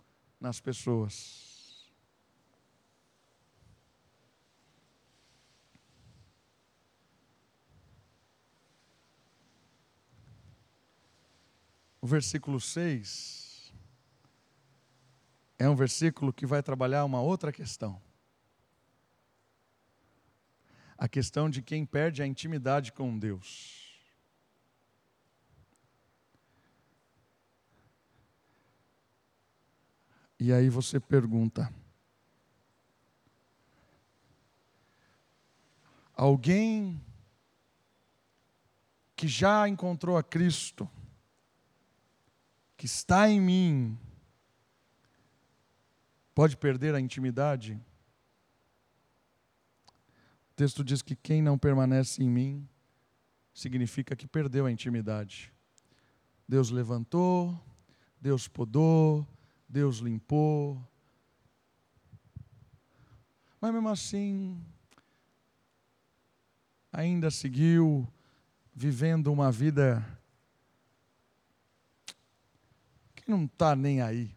nas 0.41 0.61
pessoas. 0.61 1.49
O 12.01 12.07
versículo 12.07 12.61
6 12.61 13.72
é 15.59 15.68
um 15.68 15.76
versículo 15.76 16.32
que 16.32 16.46
vai 16.46 16.62
trabalhar 16.62 17.05
uma 17.05 17.20
outra 17.20 17.53
questão 17.53 18.01
a 21.01 21.09
questão 21.09 21.48
de 21.48 21.62
quem 21.62 21.86
perde 21.86 22.22
a 22.22 22.26
intimidade 22.26 22.92
com 22.92 23.18
Deus. 23.18 23.98
E 30.38 30.53
aí 30.53 30.68
você 30.68 31.01
pergunta: 31.01 31.72
alguém 36.14 37.03
que 39.16 39.26
já 39.26 39.66
encontrou 39.66 40.18
a 40.18 40.22
Cristo, 40.22 40.86
que 42.81 42.87
está 42.87 43.28
em 43.28 43.39
mim, 43.39 43.99
pode 46.35 46.57
perder 46.57 46.95
a 46.95 47.01
intimidade? 47.01 47.78
texto 50.57 50.83
diz 50.83 51.03
que 51.03 51.14
quem 51.14 51.43
não 51.43 51.59
permanece 51.59 52.22
em 52.22 52.31
mim 52.31 52.66
significa 53.53 54.16
que 54.16 54.26
perdeu 54.26 54.64
a 54.64 54.72
intimidade. 54.72 55.53
Deus 56.49 56.70
levantou, 56.70 57.62
Deus 58.18 58.49
podou, 58.49 59.28
Deus 59.68 59.99
limpou. 59.99 60.83
Mas 63.61 63.74
mesmo 63.74 63.91
assim, 63.91 64.59
ainda 66.91 67.31
seguiu 67.31 68.11
vivendo 68.74 69.31
uma 69.31 69.53
vida 69.53 70.03
que 73.20 73.20
não 73.31 73.45
está 73.45 73.74
nem 73.74 74.03
aí. 74.03 74.37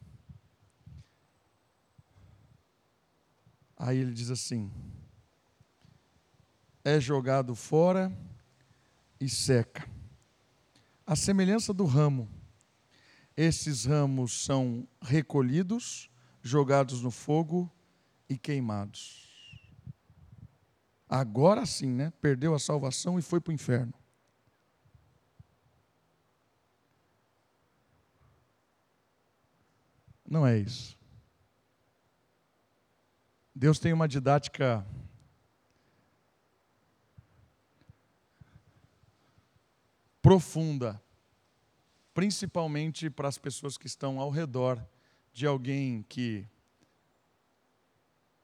Aí 3.76 3.98
ele 3.98 4.14
diz 4.14 4.30
assim: 4.30 4.72
é 6.86 7.00
jogado 7.00 7.56
fora 7.56 8.16
e 9.20 9.28
seca. 9.28 9.90
A 11.06 11.16
semelhança 11.16 11.74
do 11.74 11.86
ramo, 11.86 12.30
esses 13.36 13.86
ramos 13.86 14.46
são 14.46 14.88
recolhidos, 15.02 16.10
jogados 16.42 17.02
no 17.02 17.12
fogo 17.12 17.70
e 18.30 18.38
queimados. 18.38 19.24
Agora 21.10 21.66
sim, 21.66 21.92
né? 21.92 22.12
Perdeu 22.22 22.56
a 22.56 22.60
salvação 22.60 23.20
e 23.20 23.22
foi 23.22 23.42
para 23.42 23.52
o 23.52 23.54
inferno. 23.54 23.94
Não 30.34 30.48
é 30.48 30.58
isso. 30.58 30.98
Deus 33.54 33.78
tem 33.78 33.94
uma 33.94 34.08
didática 34.08 34.84
profunda, 40.24 41.00
principalmente 42.16 43.12
para 43.12 43.28
as 43.28 43.38
pessoas 43.38 43.78
que 43.78 43.86
estão 43.86 44.20
ao 44.20 44.32
redor 44.32 44.84
de 45.32 45.46
alguém 45.46 46.02
que 46.02 46.48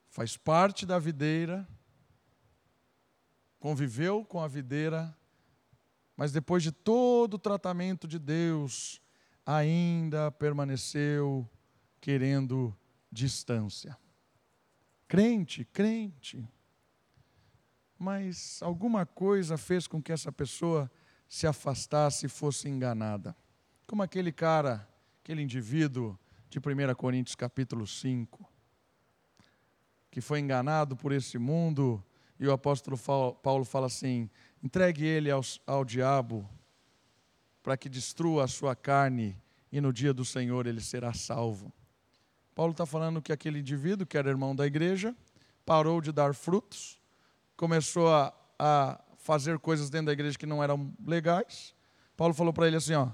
faz 0.09 0.37
parte 0.37 0.85
da 0.85 0.99
videira, 0.99 1.67
conviveu 3.59 4.23
com 4.23 4.39
a 4.39 4.47
videira, 4.47 5.17
mas 6.15 6.31
depois 6.31 6.61
de 6.61 6.71
todo 6.71 7.33
o 7.33 7.39
tratamento 7.39 8.07
de 8.07 8.19
Deus, 8.19 9.01
ainda 9.43 10.29
permaneceu 10.29 11.49
querendo 12.00 12.76
distância. 13.12 13.97
Crente, 15.08 15.66
crente. 15.66 16.47
Mas 17.97 18.62
alguma 18.62 19.06
coisa 19.06 19.58
fez 19.58 19.88
com 19.88 20.02
que 20.02 20.12
essa 20.12 20.32
pessoa 20.32 20.89
se 21.28 21.45
afastasse 21.45 22.26
e 22.26 22.30
fosse 22.30 22.70
enganada. 22.70 23.36
Como 23.86 24.02
aquele 24.02 24.32
cara, 24.32 24.88
aquele 25.22 25.41
indivíduo 25.41 26.18
de 26.50 26.60
1 26.60 26.95
Coríntios 26.95 27.36
capítulo 27.36 27.86
5, 27.86 28.47
que 30.10 30.22
foi 30.22 30.39
enganado 30.39 30.95
por 30.95 31.12
esse 31.12 31.38
mundo, 31.38 32.04
e 32.39 32.47
o 32.47 32.52
apóstolo 32.52 32.97
Paulo 33.43 33.66
fala 33.66 33.88
assim: 33.88 34.30
entregue 34.64 35.06
ele 35.06 35.30
ao, 35.30 35.41
ao 35.68 35.84
diabo, 35.84 36.50
para 37.62 37.78
que 37.78 37.89
destrua 37.89 38.45
a 38.45 38.47
sua 38.47 38.76
carne, 38.76 39.38
e 39.72 39.82
no 39.82 39.91
dia 39.91 40.14
do 40.14 40.24
Senhor 40.26 40.66
ele 40.66 40.82
será 40.82 41.14
salvo. 41.14 41.72
Paulo 42.60 42.74
está 42.74 42.86
falando 42.86 43.22
que 43.22 43.32
aquele 43.32 43.60
indivíduo, 43.60 44.05
que 44.05 44.18
era 44.18 44.30
irmão 44.30 44.53
da 44.53 44.68
igreja, 44.68 45.16
parou 45.66 46.01
de 46.01 46.12
dar 46.12 46.34
frutos, 46.34 46.99
começou 47.55 48.14
a, 48.14 48.34
a 48.60 49.01
fazer 49.16 49.57
coisas 49.60 49.89
dentro 49.89 50.07
da 50.07 50.12
igreja 50.12 50.38
que 50.38 50.45
não 50.45 50.62
eram 50.62 50.93
legais. 51.07 51.74
Paulo 52.18 52.34
falou 52.34 52.51
para 52.51 52.68
ele 52.68 52.76
assim: 52.76 52.95
ó, 52.95 53.12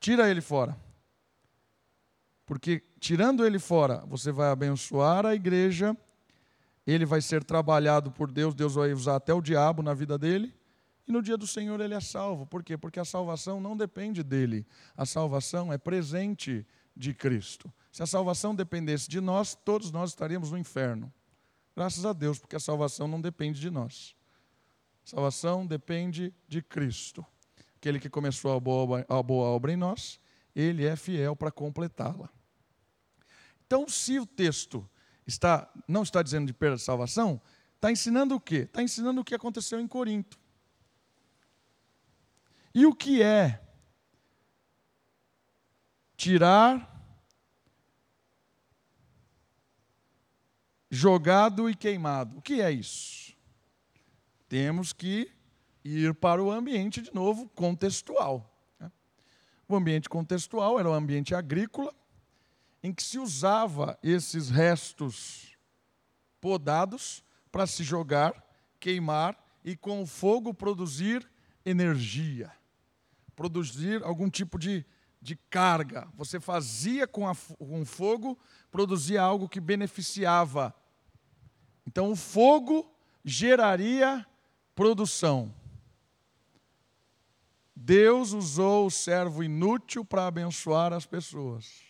tira 0.00 0.30
ele 0.30 0.40
fora. 0.40 0.74
Porque 2.46 2.82
tirando 2.98 3.44
ele 3.44 3.58
fora, 3.58 4.02
você 4.06 4.32
vai 4.32 4.48
abençoar 4.48 5.26
a 5.26 5.34
igreja, 5.34 5.94
ele 6.86 7.04
vai 7.04 7.20
ser 7.20 7.44
trabalhado 7.44 8.10
por 8.10 8.32
Deus, 8.32 8.54
Deus 8.54 8.76
vai 8.76 8.94
usar 8.94 9.16
até 9.16 9.34
o 9.34 9.42
diabo 9.42 9.82
na 9.82 9.92
vida 9.92 10.16
dele, 10.16 10.56
e 11.06 11.12
no 11.12 11.20
dia 11.20 11.36
do 11.36 11.46
Senhor 11.46 11.78
ele 11.82 11.92
é 11.92 12.00
salvo. 12.00 12.46
Por 12.46 12.64
quê? 12.64 12.78
Porque 12.78 12.98
a 12.98 13.04
salvação 13.04 13.60
não 13.60 13.76
depende 13.76 14.22
dele, 14.22 14.66
a 14.96 15.04
salvação 15.04 15.70
é 15.70 15.76
presente 15.76 16.66
de 16.98 17.14
Cristo. 17.14 17.72
Se 17.92 18.02
a 18.02 18.06
salvação 18.06 18.54
dependesse 18.54 19.08
de 19.08 19.20
nós, 19.20 19.54
todos 19.54 19.92
nós 19.92 20.10
estaríamos 20.10 20.50
no 20.50 20.58
inferno. 20.58 21.12
Graças 21.74 22.04
a 22.04 22.12
Deus, 22.12 22.38
porque 22.38 22.56
a 22.56 22.60
salvação 22.60 23.06
não 23.06 23.20
depende 23.20 23.60
de 23.60 23.70
nós. 23.70 24.16
A 25.06 25.10
salvação 25.10 25.64
depende 25.64 26.34
de 26.48 26.60
Cristo. 26.60 27.24
Aquele 27.76 28.00
que 28.00 28.10
começou 28.10 28.52
a 28.52 28.58
boa, 28.58 29.06
a 29.08 29.22
boa 29.22 29.48
obra 29.48 29.72
em 29.72 29.76
nós, 29.76 30.20
ele 30.54 30.84
é 30.84 30.96
fiel 30.96 31.36
para 31.36 31.52
completá-la. 31.52 32.28
Então, 33.64 33.88
se 33.88 34.18
o 34.18 34.26
texto 34.26 34.88
está, 35.24 35.70
não 35.86 36.02
está 36.02 36.20
dizendo 36.22 36.48
de 36.48 36.52
perda 36.52 36.76
de 36.76 36.82
salvação, 36.82 37.40
está 37.76 37.92
ensinando 37.92 38.34
o 38.34 38.40
quê? 38.40 38.60
Está 38.60 38.82
ensinando 38.82 39.20
o 39.20 39.24
que 39.24 39.34
aconteceu 39.34 39.80
em 39.80 39.86
Corinto. 39.86 40.38
E 42.74 42.84
o 42.84 42.94
que 42.94 43.22
é 43.22 43.62
tirar, 46.18 47.00
jogado 50.90 51.70
e 51.70 51.76
queimado. 51.76 52.38
O 52.38 52.42
que 52.42 52.60
é 52.60 52.72
isso? 52.72 53.32
Temos 54.48 54.92
que 54.92 55.30
ir 55.84 56.12
para 56.14 56.42
o 56.42 56.50
ambiente, 56.50 57.00
de 57.00 57.14
novo, 57.14 57.48
contextual. 57.50 58.52
Né? 58.80 58.90
O 59.68 59.76
ambiente 59.76 60.08
contextual 60.08 60.78
era 60.80 60.90
o 60.90 60.92
ambiente 60.92 61.36
agrícola, 61.36 61.94
em 62.82 62.92
que 62.92 63.02
se 63.02 63.18
usava 63.18 63.96
esses 64.02 64.50
restos 64.50 65.56
podados 66.40 67.22
para 67.52 67.64
se 67.64 67.84
jogar, 67.84 68.34
queimar 68.80 69.38
e 69.64 69.76
com 69.76 70.02
o 70.02 70.06
fogo 70.06 70.52
produzir 70.52 71.28
energia, 71.64 72.50
produzir 73.36 74.02
algum 74.02 74.28
tipo 74.28 74.58
de 74.58 74.84
de 75.20 75.36
carga. 75.50 76.08
Você 76.14 76.38
fazia 76.40 77.06
com, 77.06 77.24
com 77.58 77.84
fogo, 77.84 78.38
produzia 78.70 79.22
algo 79.22 79.48
que 79.48 79.60
beneficiava. 79.60 80.74
Então 81.86 82.10
o 82.10 82.16
fogo 82.16 82.90
geraria 83.24 84.26
produção. 84.74 85.54
Deus 87.74 88.32
usou 88.32 88.86
o 88.86 88.90
servo 88.90 89.42
inútil 89.42 90.04
para 90.04 90.26
abençoar 90.26 90.92
as 90.92 91.06
pessoas. 91.06 91.82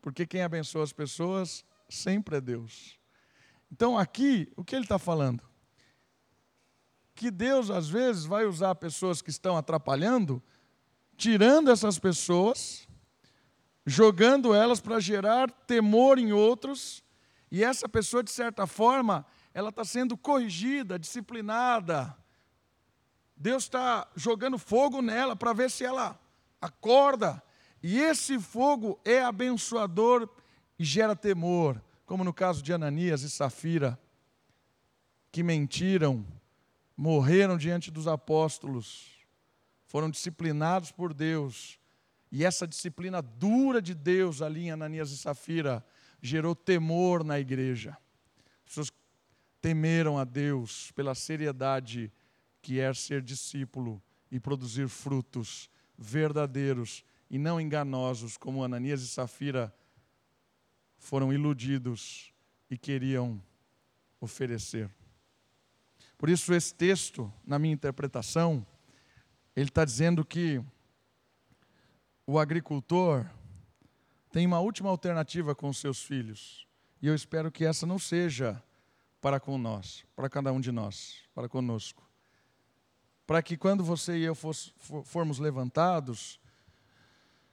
Porque 0.00 0.26
quem 0.26 0.42
abençoa 0.42 0.84
as 0.84 0.92
pessoas 0.92 1.64
sempre 1.88 2.36
é 2.36 2.40
Deus. 2.40 2.98
Então 3.70 3.98
aqui, 3.98 4.50
o 4.56 4.64
que 4.64 4.74
ele 4.74 4.84
está 4.84 4.98
falando? 4.98 5.42
Que 7.14 7.30
Deus 7.30 7.70
às 7.70 7.88
vezes 7.88 8.24
vai 8.24 8.46
usar 8.46 8.74
pessoas 8.76 9.20
que 9.20 9.30
estão 9.30 9.56
atrapalhando 9.56 10.42
tirando 11.18 11.68
essas 11.68 11.98
pessoas, 11.98 12.88
jogando 13.84 14.54
elas 14.54 14.80
para 14.80 15.00
gerar 15.00 15.50
temor 15.50 16.16
em 16.16 16.32
outros, 16.32 17.02
e 17.50 17.64
essa 17.64 17.88
pessoa, 17.88 18.22
de 18.22 18.30
certa 18.30 18.66
forma, 18.66 19.26
ela 19.52 19.70
está 19.70 19.84
sendo 19.84 20.16
corrigida, 20.16 20.98
disciplinada. 20.98 22.16
Deus 23.36 23.64
está 23.64 24.06
jogando 24.14 24.58
fogo 24.58 25.02
nela 25.02 25.34
para 25.34 25.52
ver 25.52 25.70
se 25.70 25.84
ela 25.84 26.18
acorda. 26.60 27.42
E 27.82 27.98
esse 27.98 28.38
fogo 28.38 29.00
é 29.04 29.20
abençoador 29.22 30.28
e 30.78 30.84
gera 30.84 31.16
temor, 31.16 31.82
como 32.06 32.22
no 32.22 32.32
caso 32.32 32.62
de 32.62 32.72
Ananias 32.72 33.22
e 33.22 33.30
Safira, 33.30 33.98
que 35.32 35.42
mentiram, 35.42 36.24
morreram 36.96 37.56
diante 37.56 37.90
dos 37.90 38.06
apóstolos 38.06 39.17
foram 39.88 40.10
disciplinados 40.10 40.92
por 40.92 41.12
Deus. 41.12 41.80
E 42.30 42.44
essa 42.44 42.68
disciplina 42.68 43.20
dura 43.20 43.80
de 43.82 43.94
Deus 43.94 44.42
ali 44.42 44.66
em 44.66 44.70
Ananias 44.70 45.10
e 45.10 45.16
Safira 45.16 45.84
gerou 46.22 46.54
temor 46.54 47.24
na 47.24 47.40
igreja. 47.40 47.96
As 48.58 48.64
pessoas 48.66 48.92
temeram 49.60 50.18
a 50.18 50.24
Deus 50.24 50.92
pela 50.92 51.14
seriedade 51.14 52.12
que 52.60 52.78
é 52.78 52.92
ser 52.92 53.22
discípulo 53.22 54.00
e 54.30 54.38
produzir 54.38 54.88
frutos 54.88 55.70
verdadeiros 55.96 57.02
e 57.30 57.38
não 57.38 57.60
enganosos, 57.60 58.36
como 58.36 58.62
Ananias 58.62 59.00
e 59.00 59.08
Safira 59.08 59.74
foram 60.98 61.32
iludidos 61.32 62.32
e 62.70 62.76
queriam 62.76 63.42
oferecer. 64.20 64.90
Por 66.18 66.28
isso, 66.28 66.52
esse 66.52 66.74
texto, 66.74 67.32
na 67.46 67.58
minha 67.58 67.72
interpretação, 67.72 68.66
ele 69.60 69.70
está 69.70 69.84
dizendo 69.84 70.24
que 70.24 70.62
o 72.24 72.38
agricultor 72.38 73.26
tem 74.30 74.46
uma 74.46 74.60
última 74.60 74.88
alternativa 74.88 75.52
com 75.54 75.68
os 75.68 75.78
seus 75.78 76.00
filhos. 76.00 76.66
E 77.02 77.08
eu 77.08 77.14
espero 77.14 77.50
que 77.50 77.64
essa 77.64 77.84
não 77.84 77.98
seja 77.98 78.62
para 79.20 79.40
com 79.40 79.58
nós, 79.58 80.04
para 80.14 80.28
cada 80.28 80.52
um 80.52 80.60
de 80.60 80.70
nós, 80.70 81.16
para 81.34 81.48
conosco. 81.48 82.08
Para 83.26 83.42
que 83.42 83.56
quando 83.56 83.82
você 83.82 84.18
e 84.18 84.22
eu 84.22 84.34
formos 84.34 85.40
levantados, 85.40 86.38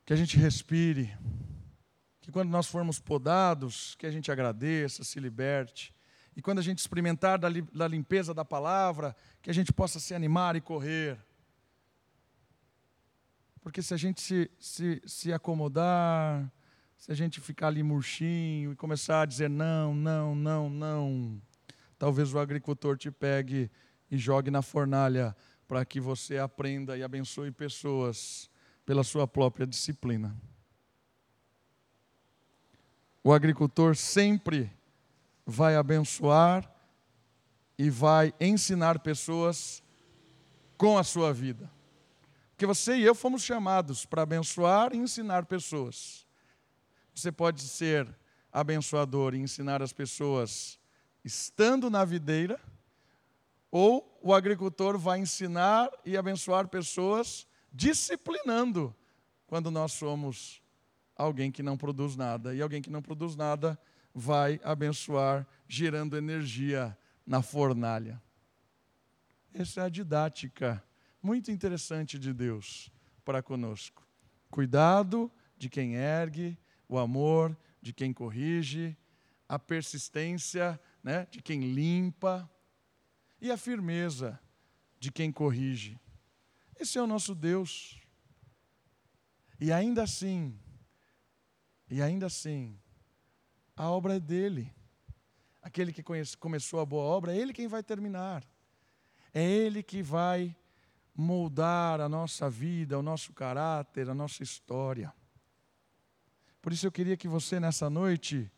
que 0.05 0.13
a 0.13 0.15
gente 0.15 0.37
respire, 0.37 1.11
que 2.21 2.31
quando 2.31 2.49
nós 2.49 2.67
formos 2.67 2.99
podados, 2.99 3.95
que 3.95 4.05
a 4.05 4.11
gente 4.11 4.31
agradeça, 4.31 5.03
se 5.03 5.19
liberte. 5.19 5.91
E 6.35 6.41
quando 6.41 6.59
a 6.59 6.61
gente 6.61 6.77
experimentar 6.77 7.39
da 7.39 7.87
limpeza 7.87 8.31
da 8.31 8.45
palavra, 8.45 9.15
que 9.41 9.49
a 9.49 9.53
gente 9.53 9.73
possa 9.73 9.99
se 9.99 10.13
animar 10.13 10.55
e 10.55 10.61
correr. 10.61 11.17
Porque 13.65 13.81
se 13.81 13.95
a 13.95 13.97
gente 13.97 14.21
se, 14.21 14.51
se, 14.59 15.01
se 15.07 15.33
acomodar, 15.33 16.53
se 16.95 17.11
a 17.11 17.15
gente 17.15 17.41
ficar 17.41 17.65
ali 17.65 17.81
murchinho 17.81 18.71
e 18.71 18.75
começar 18.75 19.21
a 19.21 19.25
dizer 19.25 19.49
não, 19.49 19.91
não, 19.95 20.35
não, 20.35 20.69
não, 20.69 21.41
talvez 21.97 22.31
o 22.31 22.37
agricultor 22.37 22.95
te 22.95 23.09
pegue 23.09 23.71
e 24.11 24.19
jogue 24.19 24.51
na 24.51 24.61
fornalha 24.61 25.35
para 25.67 25.83
que 25.83 25.99
você 25.99 26.37
aprenda 26.37 26.95
e 26.95 27.01
abençoe 27.01 27.49
pessoas 27.49 28.51
pela 28.85 29.03
sua 29.03 29.27
própria 29.27 29.65
disciplina. 29.65 30.39
o 33.23 33.33
agricultor 33.33 33.95
sempre 33.95 34.71
vai 35.43 35.75
abençoar 35.75 36.71
e 37.79 37.89
vai 37.89 38.31
ensinar 38.39 38.99
pessoas 38.99 39.81
com 40.77 40.99
a 40.99 41.03
sua 41.03 41.33
vida. 41.33 41.74
Porque 42.55 42.65
você 42.65 42.95
e 42.95 43.03
eu 43.03 43.13
fomos 43.13 43.43
chamados 43.43 44.05
para 44.05 44.21
abençoar 44.21 44.93
e 44.93 44.97
ensinar 44.97 45.45
pessoas. 45.45 46.25
Você 47.13 47.29
pode 47.29 47.61
ser 47.61 48.07
abençoador 48.49 49.35
e 49.35 49.39
ensinar 49.39 49.81
as 49.81 49.91
pessoas 49.91 50.79
estando 51.21 51.89
na 51.89 52.05
videira, 52.05 52.57
ou 53.69 54.17
o 54.23 54.33
agricultor 54.33 54.97
vai 54.97 55.19
ensinar 55.19 55.91
e 56.05 56.15
abençoar 56.15 56.69
pessoas 56.69 57.45
disciplinando 57.73 58.95
quando 59.47 59.69
nós 59.69 59.91
somos 59.91 60.61
alguém 61.13 61.51
que 61.51 61.61
não 61.61 61.75
produz 61.75 62.15
nada. 62.15 62.55
E 62.55 62.61
alguém 62.61 62.81
que 62.81 62.89
não 62.89 63.01
produz 63.01 63.35
nada 63.35 63.77
vai 64.13 64.61
abençoar, 64.63 65.45
gerando 65.67 66.15
energia 66.15 66.97
na 67.27 67.41
fornalha. 67.41 68.21
Essa 69.53 69.81
é 69.81 69.83
a 69.83 69.89
didática 69.89 70.81
muito 71.25 71.49
interessante 71.49 72.19
de 72.19 72.31
Deus 72.31 72.91
para 73.25 73.41
conosco. 73.41 74.07
Cuidado 74.51 75.31
de 75.57 75.67
quem 75.69 75.95
ergue, 75.95 76.55
o 76.87 76.99
amor 76.99 77.57
de 77.81 77.91
quem 77.91 78.13
corrige, 78.13 78.95
a 79.49 79.57
persistência 79.57 80.79
né, 81.03 81.25
de 81.31 81.41
quem 81.41 81.73
limpa 81.73 82.47
e 83.41 83.49
a 83.49 83.57
firmeza 83.57 84.39
de 84.99 85.11
quem 85.11 85.31
corrige. 85.31 85.99
Esse 86.79 86.99
é 86.99 87.01
o 87.01 87.07
nosso 87.07 87.33
Deus. 87.33 87.99
E 89.59 89.71
ainda 89.71 90.03
assim, 90.03 90.59
e 91.89 92.03
ainda 92.03 92.27
assim, 92.27 92.79
a 93.75 93.89
obra 93.89 94.17
é 94.17 94.19
dele. 94.19 94.71
Aquele 95.59 95.91
que 95.91 96.03
conhece, 96.03 96.37
começou 96.37 96.79
a 96.79 96.85
boa 96.85 97.03
obra, 97.03 97.33
é 97.33 97.37
ele 97.37 97.51
quem 97.51 97.67
vai 97.67 97.81
terminar. 97.81 98.47
É 99.33 99.43
ele 99.43 99.81
que 99.81 100.03
vai 100.03 100.55
moldar 101.15 102.01
a 102.01 102.09
nossa 102.09 102.49
vida, 102.49 102.99
o 102.99 103.01
nosso 103.01 103.31
caráter, 103.31 104.09
a 104.09 104.13
nossa 104.13 104.43
história. 104.43 105.13
Por 106.61 106.73
isso 106.73 106.85
eu 106.85 106.91
queria 106.91 107.15
que 107.15 107.27
você 107.27 107.59
nessa 107.59 107.89
noite 107.89 108.51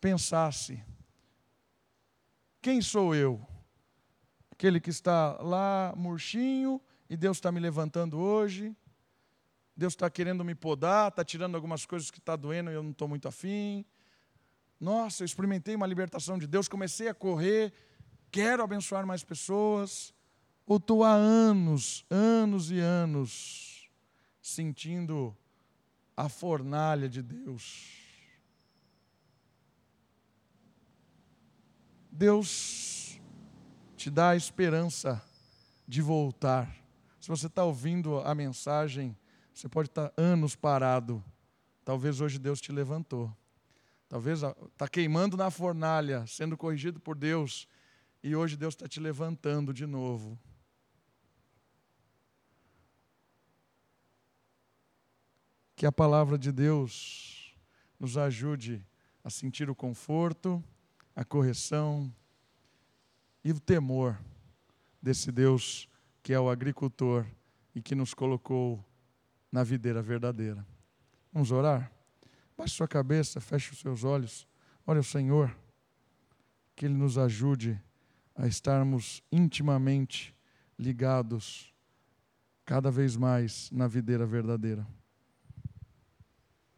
pensasse: 0.00 0.82
quem 2.62 2.80
sou 2.80 3.14
eu? 3.14 3.44
Aquele 4.50 4.78
que 4.78 4.90
está 4.90 5.36
lá 5.42 5.92
murchinho 5.96 6.80
e 7.10 7.16
Deus 7.16 7.38
está 7.38 7.50
me 7.50 7.58
levantando 7.58 8.18
hoje. 8.18 8.76
Deus 9.76 9.94
está 9.94 10.08
querendo 10.08 10.44
me 10.44 10.54
podar, 10.54 11.08
está 11.08 11.24
tirando 11.24 11.56
algumas 11.56 11.84
coisas 11.84 12.08
que 12.08 12.18
está 12.20 12.36
doendo 12.36 12.70
e 12.70 12.74
eu 12.74 12.82
não 12.82 12.92
estou 12.92 13.08
muito 13.08 13.26
afim. 13.26 13.84
Nossa, 14.78 15.22
eu 15.22 15.26
experimentei 15.26 15.74
uma 15.74 15.86
libertação 15.86 16.38
de 16.38 16.46
Deus, 16.46 16.68
comecei 16.68 17.08
a 17.08 17.14
correr, 17.14 17.72
quero 18.30 18.62
abençoar 18.62 19.04
mais 19.04 19.24
pessoas. 19.24 20.13
Ou 20.66 20.78
estou 20.78 21.04
há 21.04 21.12
anos, 21.12 22.06
anos 22.08 22.70
e 22.70 22.78
anos, 22.78 23.90
sentindo 24.40 25.36
a 26.16 26.28
fornalha 26.28 27.08
de 27.08 27.22
Deus. 27.22 28.04
Deus 32.10 33.20
te 33.96 34.08
dá 34.08 34.30
a 34.30 34.36
esperança 34.36 35.22
de 35.86 36.00
voltar. 36.00 36.74
Se 37.20 37.28
você 37.28 37.46
está 37.46 37.64
ouvindo 37.64 38.20
a 38.20 38.34
mensagem, 38.34 39.16
você 39.52 39.68
pode 39.68 39.88
estar 39.88 40.12
anos 40.16 40.54
parado. 40.54 41.22
Talvez 41.84 42.20
hoje 42.20 42.38
Deus 42.38 42.60
te 42.60 42.72
levantou. 42.72 43.34
Talvez 44.08 44.42
está 44.42 44.88
queimando 44.88 45.36
na 45.36 45.50
fornalha, 45.50 46.26
sendo 46.26 46.56
corrigido 46.56 47.00
por 47.00 47.16
Deus, 47.16 47.68
e 48.22 48.36
hoje 48.36 48.56
Deus 48.56 48.74
está 48.74 48.86
te 48.86 49.00
levantando 49.00 49.74
de 49.74 49.84
novo. 49.84 50.38
Que 55.76 55.86
a 55.86 55.92
palavra 55.92 56.38
de 56.38 56.52
Deus 56.52 57.56
nos 57.98 58.16
ajude 58.16 58.84
a 59.22 59.30
sentir 59.30 59.68
o 59.70 59.74
conforto, 59.74 60.62
a 61.16 61.24
correção 61.24 62.14
e 63.42 63.52
o 63.52 63.60
temor 63.60 64.18
desse 65.00 65.30
Deus 65.30 65.88
que 66.22 66.32
é 66.32 66.40
o 66.40 66.48
agricultor 66.48 67.26
e 67.74 67.82
que 67.82 67.94
nos 67.94 68.14
colocou 68.14 68.82
na 69.52 69.62
videira 69.62 70.00
verdadeira. 70.00 70.66
Vamos 71.32 71.52
orar? 71.52 71.92
Baixe 72.56 72.74
sua 72.76 72.88
cabeça, 72.88 73.40
feche 73.40 73.72
os 73.72 73.78
seus 73.78 74.04
olhos. 74.04 74.46
Olha 74.86 75.00
o 75.00 75.04
Senhor, 75.04 75.54
que 76.74 76.86
Ele 76.86 76.94
nos 76.94 77.18
ajude 77.18 77.80
a 78.34 78.46
estarmos 78.46 79.22
intimamente 79.30 80.34
ligados 80.78 81.72
cada 82.64 82.90
vez 82.90 83.16
mais 83.16 83.70
na 83.70 83.86
videira 83.86 84.24
verdadeira. 84.24 84.86